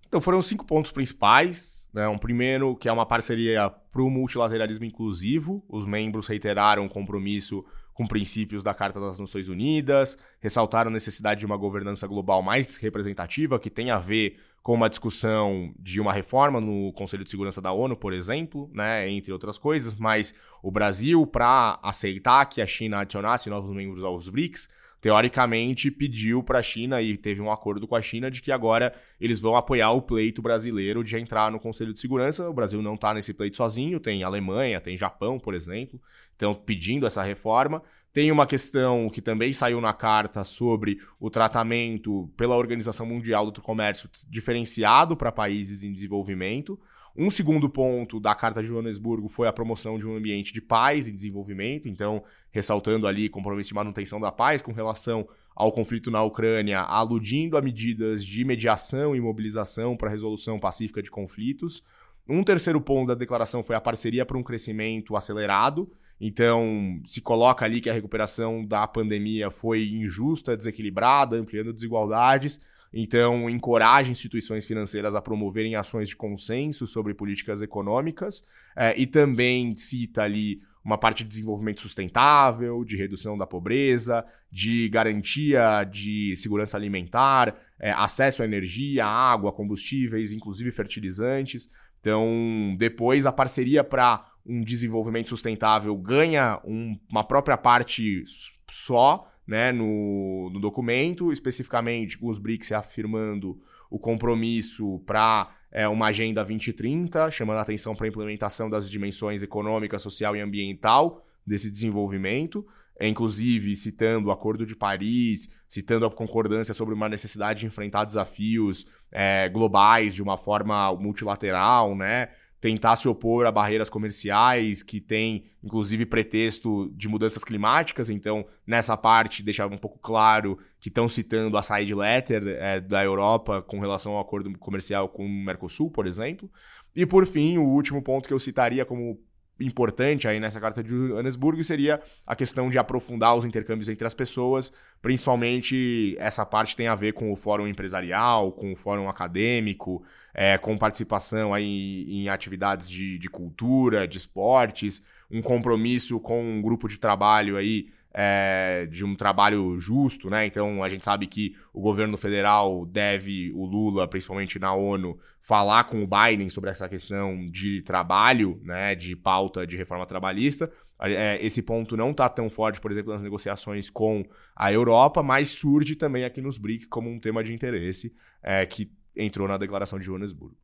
Então 0.07 0.21
foram 0.21 0.41
cinco 0.41 0.65
pontos 0.65 0.91
principais. 0.91 1.87
Né? 1.93 2.07
Um 2.07 2.17
primeiro, 2.17 2.75
que 2.75 2.87
é 2.87 2.91
uma 2.91 3.05
parceria 3.05 3.69
para 3.69 4.01
o 4.01 4.09
multilateralismo 4.09 4.85
inclusivo. 4.85 5.63
Os 5.67 5.85
membros 5.85 6.27
reiteraram 6.27 6.85
o 6.85 6.89
compromisso 6.89 7.65
com 7.97 8.05
princípios 8.05 8.61
da 8.61 8.75
Carta 8.75 8.99
das 8.99 9.19
Nações 9.19 9.49
Unidas, 9.49 10.15
ressaltaram 10.39 10.91
a 10.91 10.93
necessidade 10.93 11.39
de 11.39 11.47
uma 11.47 11.57
governança 11.57 12.05
global 12.05 12.43
mais 12.43 12.77
representativa, 12.77 13.59
que 13.59 13.71
tem 13.71 13.89
a 13.89 13.97
ver 13.97 14.37
com 14.61 14.75
uma 14.75 14.87
discussão 14.87 15.73
de 15.79 15.99
uma 15.99 16.13
reforma 16.13 16.61
no 16.61 16.93
Conselho 16.93 17.23
de 17.23 17.31
Segurança 17.31 17.59
da 17.59 17.71
ONU, 17.71 17.97
por 17.97 18.13
exemplo, 18.13 18.69
né, 18.71 19.09
entre 19.09 19.33
outras 19.33 19.57
coisas, 19.57 19.95
mas 19.95 20.31
o 20.61 20.69
Brasil, 20.69 21.25
para 21.25 21.79
aceitar 21.81 22.45
que 22.45 22.61
a 22.61 22.67
China 22.67 22.99
adicionasse 22.99 23.49
novos 23.49 23.75
membros 23.75 24.03
aos 24.03 24.29
BRICS, 24.29 24.69
teoricamente 24.99 25.91
pediu 25.91 26.41
para 26.43 26.59
a 26.59 26.63
China 26.63 27.01
e 27.01 27.17
teve 27.17 27.41
um 27.41 27.51
acordo 27.51 27.87
com 27.87 27.95
a 27.95 28.01
China 28.01 28.31
de 28.31 28.41
que 28.41 28.51
agora 28.51 28.93
eles 29.19 29.39
vão 29.39 29.55
apoiar 29.55 29.91
o 29.91 30.01
pleito 30.01 30.41
brasileiro 30.41 31.03
de 31.03 31.15
entrar 31.17 31.51
no 31.51 31.59
Conselho 31.59 31.93
de 31.93 31.99
Segurança. 31.99 32.49
O 32.49 32.53
Brasil 32.53 32.81
não 32.81 32.95
está 32.95 33.13
nesse 33.13 33.33
pleito 33.33 33.57
sozinho, 33.57 33.99
tem 33.99 34.23
Alemanha, 34.23 34.81
tem 34.81 34.97
Japão, 34.97 35.39
por 35.39 35.53
exemplo, 35.53 36.01
então 36.35 36.53
pedindo 36.53 37.05
essa 37.05 37.21
reforma. 37.21 37.81
Tem 38.11 38.31
uma 38.31 38.47
questão 38.47 39.09
que 39.11 39.21
também 39.21 39.53
saiu 39.53 39.79
na 39.79 39.93
carta 39.93 40.43
sobre 40.43 40.99
o 41.19 41.29
tratamento 41.29 42.27
pela 42.35 42.55
Organização 42.55 43.05
Mundial 43.05 43.51
do 43.51 43.61
Comércio 43.61 44.09
diferenciado 44.27 45.15
para 45.15 45.31
países 45.31 45.83
em 45.83 45.91
desenvolvimento. 45.91 46.79
Um 47.17 47.31
segundo 47.31 47.67
ponto 47.67 48.19
da 48.19 48.35
Carta 48.35 48.61
de 48.61 48.67
Joanesburgo 48.67 49.27
foi 49.27 49.47
a 49.47 49.53
promoção 49.53 49.97
de 49.97 50.05
um 50.05 50.15
ambiente 50.15 50.53
de 50.53 50.61
paz 50.61 51.07
e 51.07 51.11
desenvolvimento, 51.11 51.87
então, 51.87 52.23
ressaltando 52.51 53.07
ali 53.07 53.27
compromisso 53.27 53.69
de 53.69 53.73
manutenção 53.73 54.19
da 54.19 54.31
paz 54.31 54.61
com 54.61 54.71
relação 54.71 55.27
ao 55.55 55.71
conflito 55.71 56.11
na 56.11 56.21
Ucrânia, 56.21 56.79
aludindo 56.81 57.57
a 57.57 57.61
medidas 57.61 58.23
de 58.23 58.45
mediação 58.45 59.15
e 59.15 59.19
mobilização 59.19 59.97
para 59.97 60.11
resolução 60.11 60.59
pacífica 60.59 61.01
de 61.01 61.09
conflitos. 61.09 61.83
Um 62.29 62.43
terceiro 62.43 62.79
ponto 62.79 63.07
da 63.07 63.15
declaração 63.15 63.63
foi 63.63 63.75
a 63.75 63.81
parceria 63.81 64.23
para 64.23 64.37
um 64.37 64.43
crescimento 64.43 65.15
acelerado. 65.15 65.89
Então, 66.21 67.01
se 67.03 67.19
coloca 67.19 67.65
ali 67.65 67.81
que 67.81 67.89
a 67.89 67.93
recuperação 67.93 68.63
da 68.63 68.85
pandemia 68.87 69.49
foi 69.49 69.87
injusta, 69.87 70.55
desequilibrada, 70.55 71.35
ampliando 71.35 71.73
desigualdades 71.73 72.59
então, 72.93 73.49
encoraja 73.49 74.11
instituições 74.11 74.65
financeiras 74.65 75.13
a 75.15 75.21
promoverem 75.21 75.75
ações 75.75 76.09
de 76.09 76.15
consenso 76.15 76.87
sobre 76.87 77.13
políticas 77.13 77.61
econômicas 77.61 78.43
é, 78.75 78.99
e 78.99 79.05
também 79.05 79.75
cita 79.75 80.23
ali 80.23 80.61
uma 80.83 80.97
parte 80.97 81.23
de 81.23 81.29
desenvolvimento 81.29 81.81
sustentável, 81.81 82.85
de 82.85 82.95
redução 82.95 83.37
da 83.37 83.45
pobreza, 83.45 84.25
de 84.49 84.87
garantia 84.87 85.83
de 85.83 86.33
segurança 86.37 86.77
alimentar, 86.77 87.57
é, 87.77 87.91
acesso 87.91 88.41
à 88.41 88.45
energia, 88.45 89.05
água, 89.05 89.51
combustíveis, 89.51 90.31
inclusive 90.31 90.71
fertilizantes. 90.71 91.69
Então, 91.99 92.73
depois 92.77 93.25
a 93.25 93.33
parceria 93.33 93.83
para 93.83 94.25
um 94.45 94.61
desenvolvimento 94.61 95.27
sustentável 95.27 95.93
ganha 95.97 96.61
um, 96.63 96.97
uma 97.11 97.23
própria 97.23 97.57
parte 97.57 98.23
só 98.69 99.29
né, 99.47 99.71
no, 99.71 100.49
no 100.51 100.59
documento, 100.59 101.31
especificamente 101.31 102.17
os 102.21 102.37
BRICS 102.37 102.73
afirmando 102.73 103.59
o 103.89 103.97
compromisso 103.97 104.99
para 105.05 105.55
é, 105.71 105.87
uma 105.87 106.07
Agenda 106.07 106.43
2030, 106.43 107.31
chamando 107.31 107.57
a 107.57 107.61
atenção 107.61 107.95
para 107.95 108.05
a 108.05 108.09
implementação 108.09 108.69
das 108.69 108.89
dimensões 108.89 109.41
econômica, 109.41 109.97
social 109.97 110.35
e 110.35 110.41
ambiental 110.41 111.25
desse 111.45 111.71
desenvolvimento, 111.71 112.65
é, 112.99 113.07
inclusive 113.07 113.75
citando 113.75 114.27
o 114.27 114.31
Acordo 114.31 114.65
de 114.65 114.75
Paris, 114.75 115.49
citando 115.67 116.05
a 116.05 116.11
concordância 116.11 116.73
sobre 116.73 116.93
uma 116.93 117.07
necessidade 117.07 117.61
de 117.61 117.67
enfrentar 117.67 118.05
desafios 118.05 118.85
é, 119.11 119.47
globais 119.49 120.13
de 120.13 120.21
uma 120.21 120.37
forma 120.37 120.93
multilateral, 120.95 121.95
né? 121.95 122.29
Tentar 122.59 122.95
se 122.95 123.07
opor 123.07 123.45
a 123.45 123.51
barreiras 123.51 123.89
comerciais 123.89 124.81
que 124.81 124.99
tem, 124.99 125.45
inclusive, 125.63 126.05
pretexto 126.05 126.91
de 126.95 127.07
mudanças 127.07 127.43
climáticas. 127.43 128.09
Então, 128.09 128.45
nessa 128.65 128.97
parte, 128.97 129.43
deixar 129.43 129.67
um 129.67 129.77
pouco 129.77 129.99
claro 129.99 130.57
que 130.79 130.89
estão 130.89 131.07
citando 131.07 131.57
a 131.57 131.61
side 131.61 131.93
letter 131.93 132.43
é, 132.47 132.79
da 132.79 133.03
Europa 133.03 133.61
com 133.61 133.79
relação 133.79 134.13
ao 134.13 134.21
acordo 134.21 134.57
comercial 134.57 135.07
com 135.07 135.25
o 135.25 135.29
Mercosul, 135.29 135.91
por 135.91 136.07
exemplo. 136.07 136.49
E, 136.95 137.05
por 137.05 137.27
fim, 137.27 137.57
o 137.57 137.63
último 137.63 138.01
ponto 138.01 138.27
que 138.27 138.33
eu 138.33 138.39
citaria 138.39 138.83
como 138.83 139.19
importante 139.59 140.27
aí 140.27 140.39
nessa 140.39 140.59
carta 140.59 140.83
de 140.83 140.89
Johannesburgo 140.89 141.63
seria 141.63 142.01
a 142.25 142.35
questão 142.35 142.69
de 142.69 142.77
aprofundar 142.77 143.35
os 143.35 143.45
intercâmbios 143.45 143.89
entre 143.89 144.05
as 144.05 144.13
pessoas, 144.13 144.71
principalmente 145.01 146.15
essa 146.19 146.45
parte 146.45 146.75
tem 146.75 146.87
a 146.87 146.95
ver 146.95 147.13
com 147.13 147.31
o 147.31 147.35
fórum 147.35 147.67
empresarial, 147.67 148.51
com 148.51 148.73
o 148.73 148.75
fórum 148.75 149.09
acadêmico, 149.09 150.03
é, 150.33 150.57
com 150.57 150.77
participação 150.77 151.53
aí 151.53 152.05
em 152.07 152.29
atividades 152.29 152.89
de, 152.89 153.17
de 153.17 153.29
cultura, 153.29 154.07
de 154.07 154.17
esportes, 154.17 155.03
um 155.29 155.41
compromisso 155.41 156.19
com 156.19 156.41
um 156.43 156.61
grupo 156.61 156.87
de 156.87 156.97
trabalho 156.97 157.57
aí 157.57 157.87
é, 158.19 158.87
de 158.87 159.05
um 159.05 159.15
trabalho 159.15 159.79
justo, 159.79 160.27
né? 160.27 160.47
Então 160.47 160.83
a 160.83 160.89
gente 160.89 161.05
sabe 161.05 161.27
que 161.27 161.55
o 161.71 161.79
governo 161.79 162.17
federal 162.17 162.83
deve, 162.83 163.51
o 163.53 163.63
Lula, 163.63 164.07
principalmente 164.07 164.57
na 164.57 164.73
ONU, 164.73 165.19
falar 165.39 165.83
com 165.83 166.01
o 166.01 166.07
Biden 166.07 166.49
sobre 166.49 166.71
essa 166.71 166.89
questão 166.89 167.47
de 167.51 167.83
trabalho, 167.83 168.59
né? 168.63 168.95
De 168.95 169.15
pauta 169.15 169.67
de 169.67 169.77
reforma 169.77 170.07
trabalhista. 170.07 170.71
É, 170.99 171.37
esse 171.45 171.61
ponto 171.61 171.95
não 171.95 172.09
está 172.09 172.27
tão 172.27 172.49
forte, 172.49 172.81
por 172.81 172.89
exemplo, 172.89 173.13
nas 173.13 173.21
negociações 173.21 173.87
com 173.87 174.25
a 174.55 174.73
Europa, 174.73 175.21
mas 175.21 175.49
surge 175.49 175.95
também 175.95 176.25
aqui 176.25 176.41
nos 176.41 176.57
BRIC 176.57 176.87
como 176.87 177.11
um 177.11 177.19
tema 177.19 177.43
de 177.43 177.53
interesse 177.53 178.11
é, 178.41 178.65
que 178.65 178.91
entrou 179.15 179.47
na 179.47 179.59
declaração 179.59 179.99
de 179.99 180.05
Johannesburgo. 180.05 180.57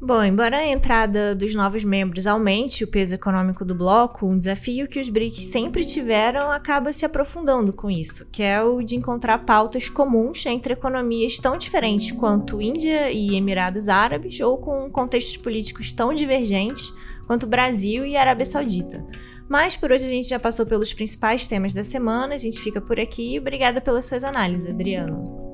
Bom, 0.00 0.22
embora 0.22 0.58
a 0.58 0.66
entrada 0.66 1.34
dos 1.34 1.54
novos 1.54 1.82
membros 1.82 2.26
aumente 2.26 2.84
o 2.84 2.88
peso 2.88 3.14
econômico 3.14 3.64
do 3.64 3.74
bloco, 3.74 4.26
um 4.26 4.38
desafio 4.38 4.86
que 4.86 5.00
os 5.00 5.08
BRICS 5.08 5.46
sempre 5.46 5.84
tiveram 5.84 6.50
acaba 6.50 6.92
se 6.92 7.06
aprofundando 7.06 7.72
com 7.72 7.90
isso, 7.90 8.26
que 8.30 8.42
é 8.42 8.62
o 8.62 8.82
de 8.82 8.96
encontrar 8.96 9.38
pautas 9.46 9.88
comuns 9.88 10.44
entre 10.44 10.74
economias 10.74 11.38
tão 11.38 11.56
diferentes 11.56 12.12
quanto 12.12 12.60
Índia 12.60 13.10
e 13.10 13.34
Emirados 13.34 13.88
Árabes, 13.88 14.38
ou 14.40 14.58
com 14.58 14.90
contextos 14.90 15.38
políticos 15.38 15.92
tão 15.92 16.12
divergentes 16.12 16.92
quanto 17.26 17.46
Brasil 17.46 18.04
e 18.04 18.16
Arábia 18.16 18.44
Saudita. 18.44 19.06
Mas 19.48 19.76
por 19.76 19.92
hoje 19.92 20.04
a 20.04 20.08
gente 20.08 20.28
já 20.28 20.38
passou 20.38 20.66
pelos 20.66 20.92
principais 20.92 21.46
temas 21.46 21.72
da 21.72 21.84
semana, 21.84 22.34
a 22.34 22.38
gente 22.38 22.60
fica 22.60 22.80
por 22.80 22.98
aqui. 22.98 23.38
Obrigada 23.38 23.80
pelas 23.80 24.06
suas 24.06 24.24
análises, 24.24 24.68
Adriano. 24.68 25.44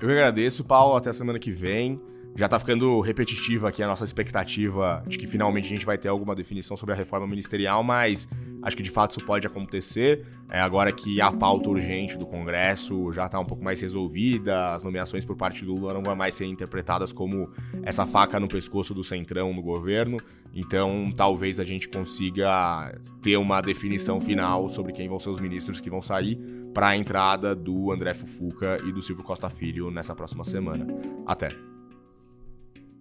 Eu 0.00 0.10
agradeço, 0.10 0.64
Paulo. 0.64 0.96
Até 0.96 1.10
a 1.10 1.12
semana 1.12 1.38
que 1.38 1.50
vem. 1.50 2.00
Já 2.36 2.48
tá 2.48 2.58
ficando 2.58 3.00
repetitiva 3.00 3.68
aqui 3.68 3.82
a 3.82 3.86
nossa 3.86 4.04
expectativa 4.04 5.02
de 5.06 5.18
que 5.18 5.26
finalmente 5.26 5.66
a 5.66 5.68
gente 5.68 5.84
vai 5.84 5.98
ter 5.98 6.08
alguma 6.08 6.34
definição 6.34 6.76
sobre 6.76 6.94
a 6.94 6.96
reforma 6.96 7.26
ministerial, 7.26 7.82
mas 7.82 8.28
acho 8.62 8.76
que 8.76 8.82
de 8.82 8.90
fato 8.90 9.12
isso 9.12 9.24
pode 9.24 9.46
acontecer. 9.46 10.24
É, 10.48 10.60
agora 10.60 10.90
que 10.90 11.20
a 11.20 11.30
pauta 11.30 11.70
urgente 11.70 12.16
do 12.16 12.26
Congresso 12.26 13.12
já 13.12 13.28
tá 13.28 13.38
um 13.38 13.44
pouco 13.44 13.62
mais 13.62 13.80
resolvida, 13.80 14.74
as 14.74 14.82
nomeações 14.82 15.24
por 15.24 15.36
parte 15.36 15.64
do 15.64 15.74
Lula 15.74 15.94
não 15.94 16.02
vão 16.02 16.16
mais 16.16 16.34
ser 16.34 16.46
interpretadas 16.46 17.12
como 17.12 17.50
essa 17.82 18.06
faca 18.06 18.40
no 18.40 18.48
pescoço 18.48 18.94
do 18.94 19.04
centrão 19.04 19.52
no 19.52 19.62
governo. 19.62 20.16
Então, 20.52 21.12
talvez 21.16 21.60
a 21.60 21.64
gente 21.64 21.88
consiga 21.88 22.98
ter 23.22 23.36
uma 23.36 23.60
definição 23.60 24.20
final 24.20 24.68
sobre 24.68 24.92
quem 24.92 25.08
vão 25.08 25.18
ser 25.18 25.30
os 25.30 25.40
ministros 25.40 25.80
que 25.80 25.90
vão 25.90 26.02
sair 26.02 26.36
para 26.74 26.88
a 26.88 26.96
entrada 26.96 27.54
do 27.54 27.92
André 27.92 28.14
Fufuca 28.14 28.78
e 28.84 28.92
do 28.92 29.02
Silvio 29.02 29.24
Costa 29.24 29.48
Filho 29.48 29.90
nessa 29.90 30.14
próxima 30.14 30.42
semana. 30.42 30.86
Até! 31.26 31.69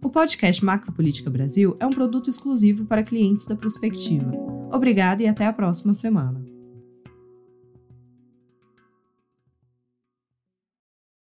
O 0.01 0.09
podcast 0.09 0.63
Macropolítica 0.63 1.29
Brasil 1.29 1.75
é 1.79 1.85
um 1.85 1.89
produto 1.89 2.29
exclusivo 2.29 2.85
para 2.85 3.03
clientes 3.03 3.45
da 3.45 3.55
Prospectiva. 3.55 4.31
Obrigada 4.71 5.21
e 5.21 5.27
até 5.27 5.45
a 5.45 5.51
próxima 5.51 5.93
semana. 5.93 6.58